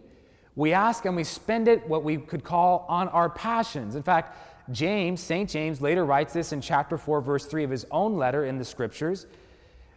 We 0.56 0.74
ask 0.74 1.06
and 1.06 1.16
we 1.16 1.24
spend 1.24 1.68
it 1.68 1.88
what 1.88 2.04
we 2.04 2.18
could 2.18 2.44
call 2.44 2.86
on 2.90 3.08
our 3.10 3.30
passions. 3.30 3.96
In 3.96 4.04
fact, 4.04 4.38
James, 4.72 5.22
St. 5.22 5.50
James, 5.50 5.82
later 5.82 6.06
writes 6.06 6.34
this 6.34 6.52
in 6.52 6.62
chapter 6.62 6.98
4, 6.98 7.22
verse 7.22 7.46
3 7.46 7.64
of 7.64 7.70
his 7.70 7.86
own 7.92 8.18
letter 8.18 8.46
in 8.46 8.58
the 8.58 8.66
scriptures. 8.66 9.28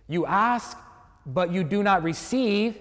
You 0.09 0.27
ask, 0.27 0.77
but 1.25 1.53
you 1.53 1.65
do 1.65 1.83
not 1.83 2.03
receive 2.03 2.79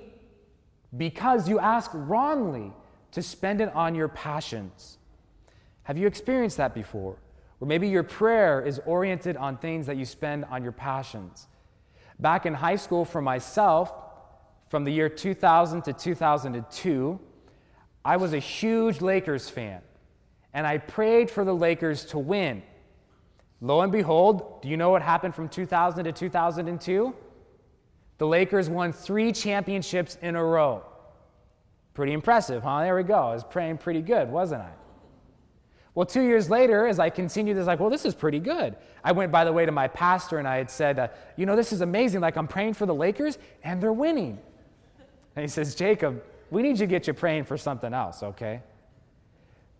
because 0.96 1.48
you 1.48 1.60
ask 1.60 1.92
wrongly 1.94 2.74
to 3.12 3.22
spend 3.22 3.62
it 3.62 3.74
on 3.74 3.96
your 3.96 4.08
passions. 4.08 4.98
Have 5.84 5.98
you 5.98 6.08
experienced 6.08 6.58
that 6.58 6.74
before? 6.74 7.16
Or 7.60 7.68
maybe 7.68 7.88
your 7.88 8.04
prayer 8.04 8.62
is 8.62 8.80
oriented 8.86 9.36
on 9.38 9.58
things 9.58 9.88
that 9.88 9.98
you 9.98 10.06
spend 10.06 10.46
on 10.46 10.64
your 10.64 10.72
passions. 10.72 11.48
Back 12.20 12.46
in 12.46 12.54
high 12.54 12.76
school, 12.76 13.06
for 13.06 13.22
myself, 13.22 13.94
from 14.70 14.84
the 14.84 14.92
year 14.92 15.10
2000 15.10 15.84
to 15.84 15.94
2002, 15.94 17.20
I 18.04 18.18
was 18.18 18.34
a 18.34 18.40
huge 18.40 19.02
Lakers 19.02 19.50
fan, 19.50 19.82
and 20.54 20.66
I 20.68 20.78
prayed 20.78 21.30
for 21.30 21.44
the 21.44 21.54
Lakers 21.54 22.06
to 22.06 22.20
win. 22.20 22.64
Lo 23.60 23.82
and 23.82 23.92
behold, 23.92 24.62
do 24.62 24.70
you 24.70 24.78
know 24.78 24.90
what 24.90 25.02
happened 25.02 25.34
from 25.34 25.50
2000 25.50 26.06
to 26.06 26.12
2002? 26.12 27.16
The 28.18 28.28
Lakers 28.28 28.70
won 28.70 28.94
three 28.94 29.32
championships 29.32 30.18
in 30.22 30.36
a 30.36 30.44
row. 30.44 30.84
Pretty 31.94 32.14
impressive, 32.14 32.64
huh? 32.64 32.82
There 32.82 32.96
we 32.96 33.04
go. 33.04 33.16
I 33.16 33.34
was 33.34 33.44
praying 33.44 33.80
pretty 33.80 34.02
good, 34.02 34.30
wasn't 34.30 34.62
I? 34.62 34.72
Well, 35.98 36.06
two 36.06 36.22
years 36.22 36.48
later, 36.48 36.86
as 36.86 37.00
I 37.00 37.10
continued, 37.10 37.58
I 37.58 37.62
was 37.62 37.66
like, 37.66 37.80
well, 37.80 37.90
this 37.90 38.06
is 38.06 38.14
pretty 38.14 38.38
good. 38.38 38.76
I 39.04 39.14
went, 39.14 39.32
by 39.32 39.44
the 39.44 39.52
way, 39.52 39.66
to 39.66 39.72
my 39.72 39.88
pastor 39.88 40.38
and 40.38 40.48
I 40.48 40.58
had 40.58 40.70
said, 40.70 41.00
uh, 41.00 41.08
you 41.38 41.48
know, 41.48 41.56
this 41.56 41.74
is 41.74 41.82
amazing. 41.82 42.22
Like, 42.22 42.38
I'm 42.38 42.48
praying 42.48 42.76
for 42.76 42.86
the 42.86 42.94
Lakers 42.94 43.40
and 43.64 43.82
they're 43.82 43.92
winning. 43.92 44.38
And 45.36 45.42
he 45.42 45.48
says, 45.48 45.74
Jacob, 45.74 46.24
we 46.52 46.62
need 46.62 46.74
you 46.74 46.86
to 46.86 46.86
get 46.86 47.08
you 47.08 47.14
praying 47.14 47.46
for 47.46 47.58
something 47.58 47.96
else, 47.96 48.22
okay? 48.22 48.62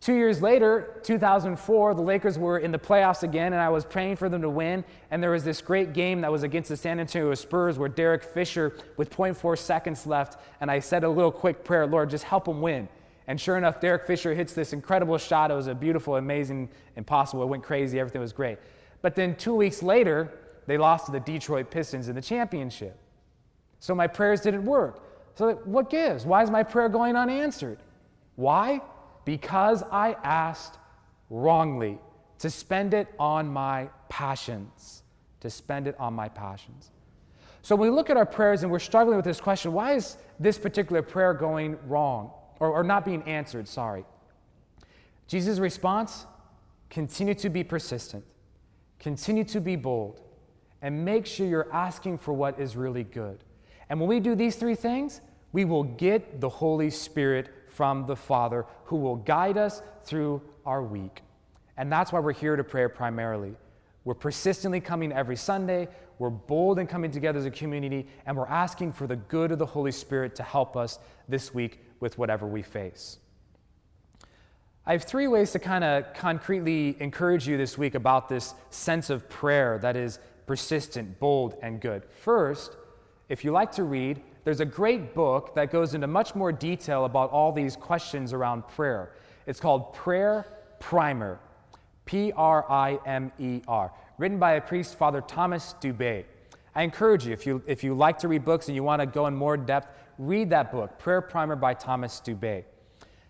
Two 0.02 0.16
years 0.16 0.42
later, 0.42 1.00
2004, 1.04 1.94
the 1.94 2.02
Lakers 2.02 2.40
were 2.40 2.58
in 2.58 2.72
the 2.72 2.80
playoffs 2.80 3.22
again, 3.22 3.54
and 3.54 3.62
I 3.62 3.70
was 3.70 3.86
praying 3.86 4.16
for 4.16 4.28
them 4.28 4.42
to 4.42 4.50
win. 4.50 4.84
And 5.12 5.22
there 5.22 5.30
was 5.30 5.44
this 5.44 5.62
great 5.62 5.94
game 5.94 6.22
that 6.22 6.32
was 6.32 6.42
against 6.42 6.70
the 6.70 6.78
San 6.78 7.00
Antonio 7.00 7.32
Spurs 7.36 7.78
where 7.78 7.90
Derek 7.90 8.24
Fisher, 8.24 8.76
with 8.98 9.16
0.4 9.16 9.56
seconds 9.56 10.08
left, 10.08 10.42
and 10.62 10.72
I 10.72 10.80
said 10.80 11.04
a 11.04 11.10
little 11.10 11.32
quick 11.32 11.64
prayer 11.64 11.86
Lord, 11.86 12.10
just 12.10 12.24
help 12.24 12.46
them 12.46 12.60
win. 12.60 12.90
And 13.28 13.40
sure 13.40 13.58
enough, 13.58 13.82
Derek 13.82 14.08
Fisher 14.08 14.34
hits 14.34 14.54
this 14.54 14.72
incredible 14.72 15.18
shot. 15.18 15.52
It 15.52 15.54
was 15.54 15.68
a 15.68 15.76
beautiful, 15.76 16.16
amazing, 16.16 16.70
impossible. 16.96 17.44
It 17.44 17.48
went 17.48 17.64
crazy. 17.64 18.00
Everything 18.00 18.22
was 18.22 18.32
great. 18.32 18.58
But 19.02 19.16
then 19.16 19.36
two 19.36 19.54
weeks 19.54 19.84
later, 19.84 20.32
they 20.66 20.78
lost 20.78 21.08
to 21.08 21.12
the 21.12 21.20
Detroit 21.20 21.70
Pistons 21.70 22.08
in 22.08 22.16
the 22.16 22.22
championship. 22.22 22.98
So 23.80 23.94
my 23.94 24.08
prayers 24.08 24.42
didn't 24.42 24.66
work. 24.66 25.04
So, 25.36 25.54
what 25.66 25.92
gives? 25.92 26.26
Why 26.26 26.42
is 26.42 26.50
my 26.50 26.64
prayer 26.64 26.90
going 26.90 27.16
unanswered? 27.16 27.78
Why? 28.38 28.82
Because 29.24 29.84
I 29.92 30.16
asked 30.24 30.80
wrongly 31.30 32.00
to 32.40 32.50
spend 32.50 32.96
it 32.96 33.08
on 33.20 33.48
my 33.48 33.90
passions. 34.10 35.04
To 35.42 35.50
spend 35.52 35.88
it 35.88 35.96
on 36.00 36.16
my 36.16 36.28
passions. 36.28 36.90
So, 37.62 37.76
when 37.76 37.92
we 37.92 37.96
look 37.96 38.10
at 38.10 38.18
our 38.18 38.26
prayers 38.26 38.64
and 38.64 38.72
we're 38.72 38.80
struggling 38.80 39.16
with 39.16 39.26
this 39.26 39.40
question, 39.40 39.74
why 39.74 39.94
is 39.94 40.18
this 40.40 40.58
particular 40.58 41.04
prayer 41.04 41.36
going 41.36 41.78
wrong 41.86 42.32
or, 42.60 42.70
or 42.72 42.84
not 42.84 43.06
being 43.06 43.24
answered? 43.24 43.68
Sorry. 43.68 44.06
Jesus' 45.28 45.60
response 45.60 46.26
continue 46.90 47.34
to 47.36 47.50
be 47.50 47.64
persistent, 47.64 48.24
continue 49.00 49.44
to 49.44 49.60
be 49.60 49.76
bold, 49.76 50.22
and 50.82 51.04
make 51.04 51.26
sure 51.26 51.46
you're 51.46 51.72
asking 51.74 52.18
for 52.18 52.34
what 52.34 52.60
is 52.60 52.76
really 52.76 53.04
good. 53.04 53.44
And 53.90 54.00
when 54.00 54.08
we 54.08 54.20
do 54.20 54.36
these 54.36 54.56
three 54.56 54.76
things, 54.76 55.22
we 55.52 55.66
will 55.66 55.84
get 55.84 56.40
the 56.40 56.50
Holy 56.50 56.90
Spirit 56.90 57.50
from 57.70 58.06
the 58.06 58.16
Father 58.16 58.66
who 58.86 58.96
will 58.96 59.18
guide 59.18 59.58
us 59.58 59.82
through 60.04 60.42
our 60.66 60.84
week. 60.84 61.24
And 61.78 61.92
that's 61.92 62.12
why 62.12 62.20
we're 62.20 62.34
here 62.34 62.56
to 62.56 62.64
pray 62.64 62.88
primarily. 62.88 63.56
We're 64.04 64.16
persistently 64.16 64.80
coming 64.80 65.12
every 65.12 65.36
Sunday. 65.36 65.88
We're 66.20 66.30
bold 66.30 66.80
in 66.80 66.88
coming 66.88 67.12
together 67.12 67.38
as 67.38 67.46
a 67.46 67.52
community, 67.52 68.08
and 68.26 68.36
we're 68.36 68.48
asking 68.48 68.94
for 68.94 69.06
the 69.06 69.18
good 69.18 69.52
of 69.52 69.60
the 69.60 69.66
Holy 69.66 69.92
Spirit 69.92 70.34
to 70.36 70.44
help 70.44 70.76
us 70.76 70.98
this 71.28 71.54
week 71.54 71.80
with 72.00 72.18
whatever 72.18 72.48
we 72.48 72.62
face. 72.62 73.18
I 74.86 74.94
have 74.94 75.04
three 75.04 75.28
ways 75.28 75.52
to 75.52 75.60
kind 75.60 75.84
of 75.84 76.14
concretely 76.14 76.96
encourage 77.02 77.48
you 77.48 77.58
this 77.58 77.78
week 77.78 77.96
about 77.96 78.30
this 78.30 78.54
sense 78.70 79.10
of 79.10 79.28
prayer 79.28 79.78
that 79.80 79.98
is 79.98 80.20
persistent, 80.46 81.20
bold, 81.20 81.56
and 81.62 81.82
good. 81.82 82.04
First, 82.06 82.78
if 83.28 83.44
you 83.44 83.52
like 83.52 83.72
to 83.74 83.84
read, 83.84 84.22
there's 84.46 84.62
a 84.62 84.66
great 84.66 85.14
book 85.14 85.54
that 85.56 85.72
goes 85.72 85.94
into 85.94 86.08
much 86.08 86.36
more 86.36 86.54
detail 86.54 87.04
about 87.04 87.32
all 87.32 87.52
these 87.52 87.76
questions 87.76 88.32
around 88.32 88.66
prayer. 88.70 89.12
It's 89.46 89.60
called 89.60 89.94
Prayer 89.94 90.46
Primer, 90.80 91.40
P 92.06 92.32
R 92.32 92.66
I 92.72 92.98
M 93.06 93.30
E 93.40 93.62
R, 93.68 93.92
written 94.18 94.40
by 94.40 94.54
a 94.54 94.62
priest, 94.62 94.98
Father 94.98 95.20
Thomas 95.20 95.76
Dubay. 95.82 96.24
I 96.78 96.84
encourage 96.84 97.26
you, 97.26 97.34
if 97.34 97.48
you, 97.48 97.64
if 97.66 97.84
you 97.84 97.96
like 97.96 98.20
to 98.20 98.28
read 98.28 98.46
books 98.46 98.68
and 98.68 98.76
you 98.76 98.84
want 98.84 99.02
to 99.02 99.08
go 99.08 99.26
in 99.26 99.36
more 99.36 99.58
depth, 99.58 99.88
read 100.20 100.52
that 100.52 100.72
book, 100.72 101.00
Prayer 101.00 101.22
Primer 101.22 101.56
by 101.56 101.74
Thomas 101.74 102.22
Dubay. 102.24 102.66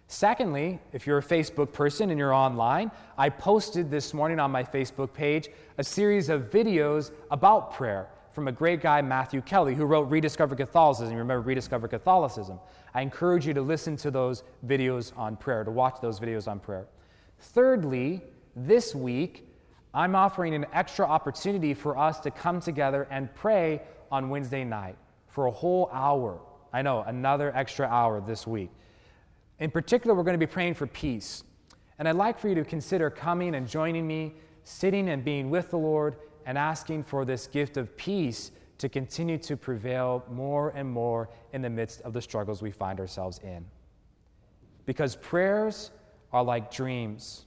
Secondly, 0.08 0.80
if 0.92 1.08
you're 1.08 1.20
a 1.20 1.24
Facebook 1.24 1.72
person 1.72 2.10
and 2.10 2.20
you're 2.20 2.34
online, 2.34 2.92
I 3.18 3.30
posted 3.30 3.90
this 3.90 4.14
morning 4.14 4.38
on 4.42 4.52
my 4.52 4.64
Facebook 4.64 5.14
page 5.14 5.48
a 5.78 5.84
series 5.86 6.28
of 6.28 6.50
videos 6.50 7.12
about 7.32 7.74
prayer 7.74 8.10
from 8.34 8.50
a 8.50 8.52
great 8.52 8.82
guy, 8.82 9.02
Matthew 9.02 9.42
Kelly, 9.42 9.76
who 9.76 9.86
wrote 9.86 10.10
Rediscover 10.10 10.54
Catholicism. 10.54 11.14
You 11.14 11.20
remember 11.20 11.40
Rediscover 11.40 11.88
Catholicism? 11.88 12.60
I 12.94 13.02
encourage 13.02 13.48
you 13.48 13.54
to 13.54 13.62
listen 13.62 13.96
to 13.98 14.12
those 14.12 14.44
videos 14.66 15.18
on 15.18 15.38
prayer, 15.38 15.64
to 15.64 15.72
watch 15.72 16.02
those 16.02 16.20
videos 16.20 16.50
on 16.50 16.60
prayer. 16.60 16.86
Thirdly, 17.40 18.24
this 18.58 18.94
week, 18.94 19.47
I'm 19.94 20.16
offering 20.16 20.54
an 20.54 20.66
extra 20.74 21.06
opportunity 21.06 21.74
for 21.74 21.98
us 21.98 22.20
to 22.22 22.32
come 22.32 22.60
together 22.60 23.08
and 23.10 23.34
pray 23.34 23.82
on 24.12 24.30
Wednesday 24.30 24.64
night 24.64 24.96
for 25.28 25.48
a 25.48 25.52
whole 25.52 25.90
hour. 25.92 26.40
I 26.74 26.82
know, 26.82 27.04
another 27.08 27.56
extra 27.56 27.88
hour 27.88 28.22
this 28.22 28.46
week. 28.46 28.70
In 29.60 29.72
particular, 29.72 30.16
we're 30.16 30.24
going 30.24 30.40
to 30.40 30.46
be 30.46 30.52
praying 30.52 30.76
for 30.76 30.88
peace. 30.88 31.44
And 32.00 32.08
I'd 32.08 32.16
like 32.16 32.38
for 32.38 32.48
you 32.48 32.56
to 32.56 32.64
consider 32.64 33.10
coming 33.10 33.56
and 33.56 33.68
joining 33.68 34.06
me, 34.06 34.36
sitting 34.64 35.10
and 35.10 35.24
being 35.24 35.50
with 35.50 35.72
the 35.72 35.78
Lord, 35.78 36.18
and 36.46 36.58
asking 36.58 37.04
for 37.04 37.26
this 37.26 37.48
gift 37.48 37.78
of 37.78 37.96
peace 37.98 38.52
to 38.78 38.88
continue 38.88 39.38
to 39.40 39.58
prevail 39.58 40.24
more 40.30 40.70
and 40.76 40.90
more 40.90 41.30
in 41.54 41.62
the 41.62 41.70
midst 41.70 42.02
of 42.02 42.14
the 42.14 42.22
struggles 42.22 42.62
we 42.62 42.72
find 42.72 43.00
ourselves 43.00 43.40
in. 43.44 43.66
Because 44.86 45.16
prayers 45.16 45.92
are 46.32 46.44
like 46.44 46.72
dreams 46.72 47.46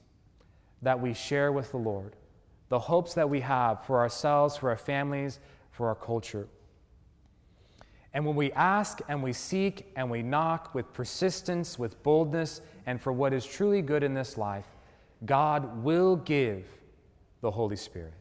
that 0.82 1.00
we 1.00 1.14
share 1.14 1.52
with 1.52 1.70
the 1.70 1.76
Lord, 1.76 2.16
the 2.70 2.78
hopes 2.78 3.12
that 3.14 3.28
we 3.28 3.40
have 3.40 3.84
for 3.84 3.98
ourselves, 3.98 4.56
for 4.56 4.70
our 4.70 4.76
families, 4.76 5.40
for 5.70 5.88
our 5.88 5.94
culture. 5.94 6.48
And 8.14 8.24
when 8.24 8.34
we 8.34 8.50
ask 8.52 9.00
and 9.08 9.22
we 9.22 9.32
seek 9.32 9.92
and 9.96 10.10
we 10.10 10.22
knock 10.22 10.74
with 10.74 10.92
persistence, 10.92 11.78
with 11.78 12.02
boldness, 12.02 12.60
and 12.86 13.00
for 13.00 13.12
what 13.12 13.32
is 13.32 13.44
truly 13.44 13.82
good 13.82 14.02
in 14.02 14.14
this 14.14 14.38
life, 14.38 14.66
God 15.26 15.82
will 15.82 16.16
give 16.16 16.64
the 17.40 17.50
Holy 17.50 17.76
Spirit. 17.76 18.14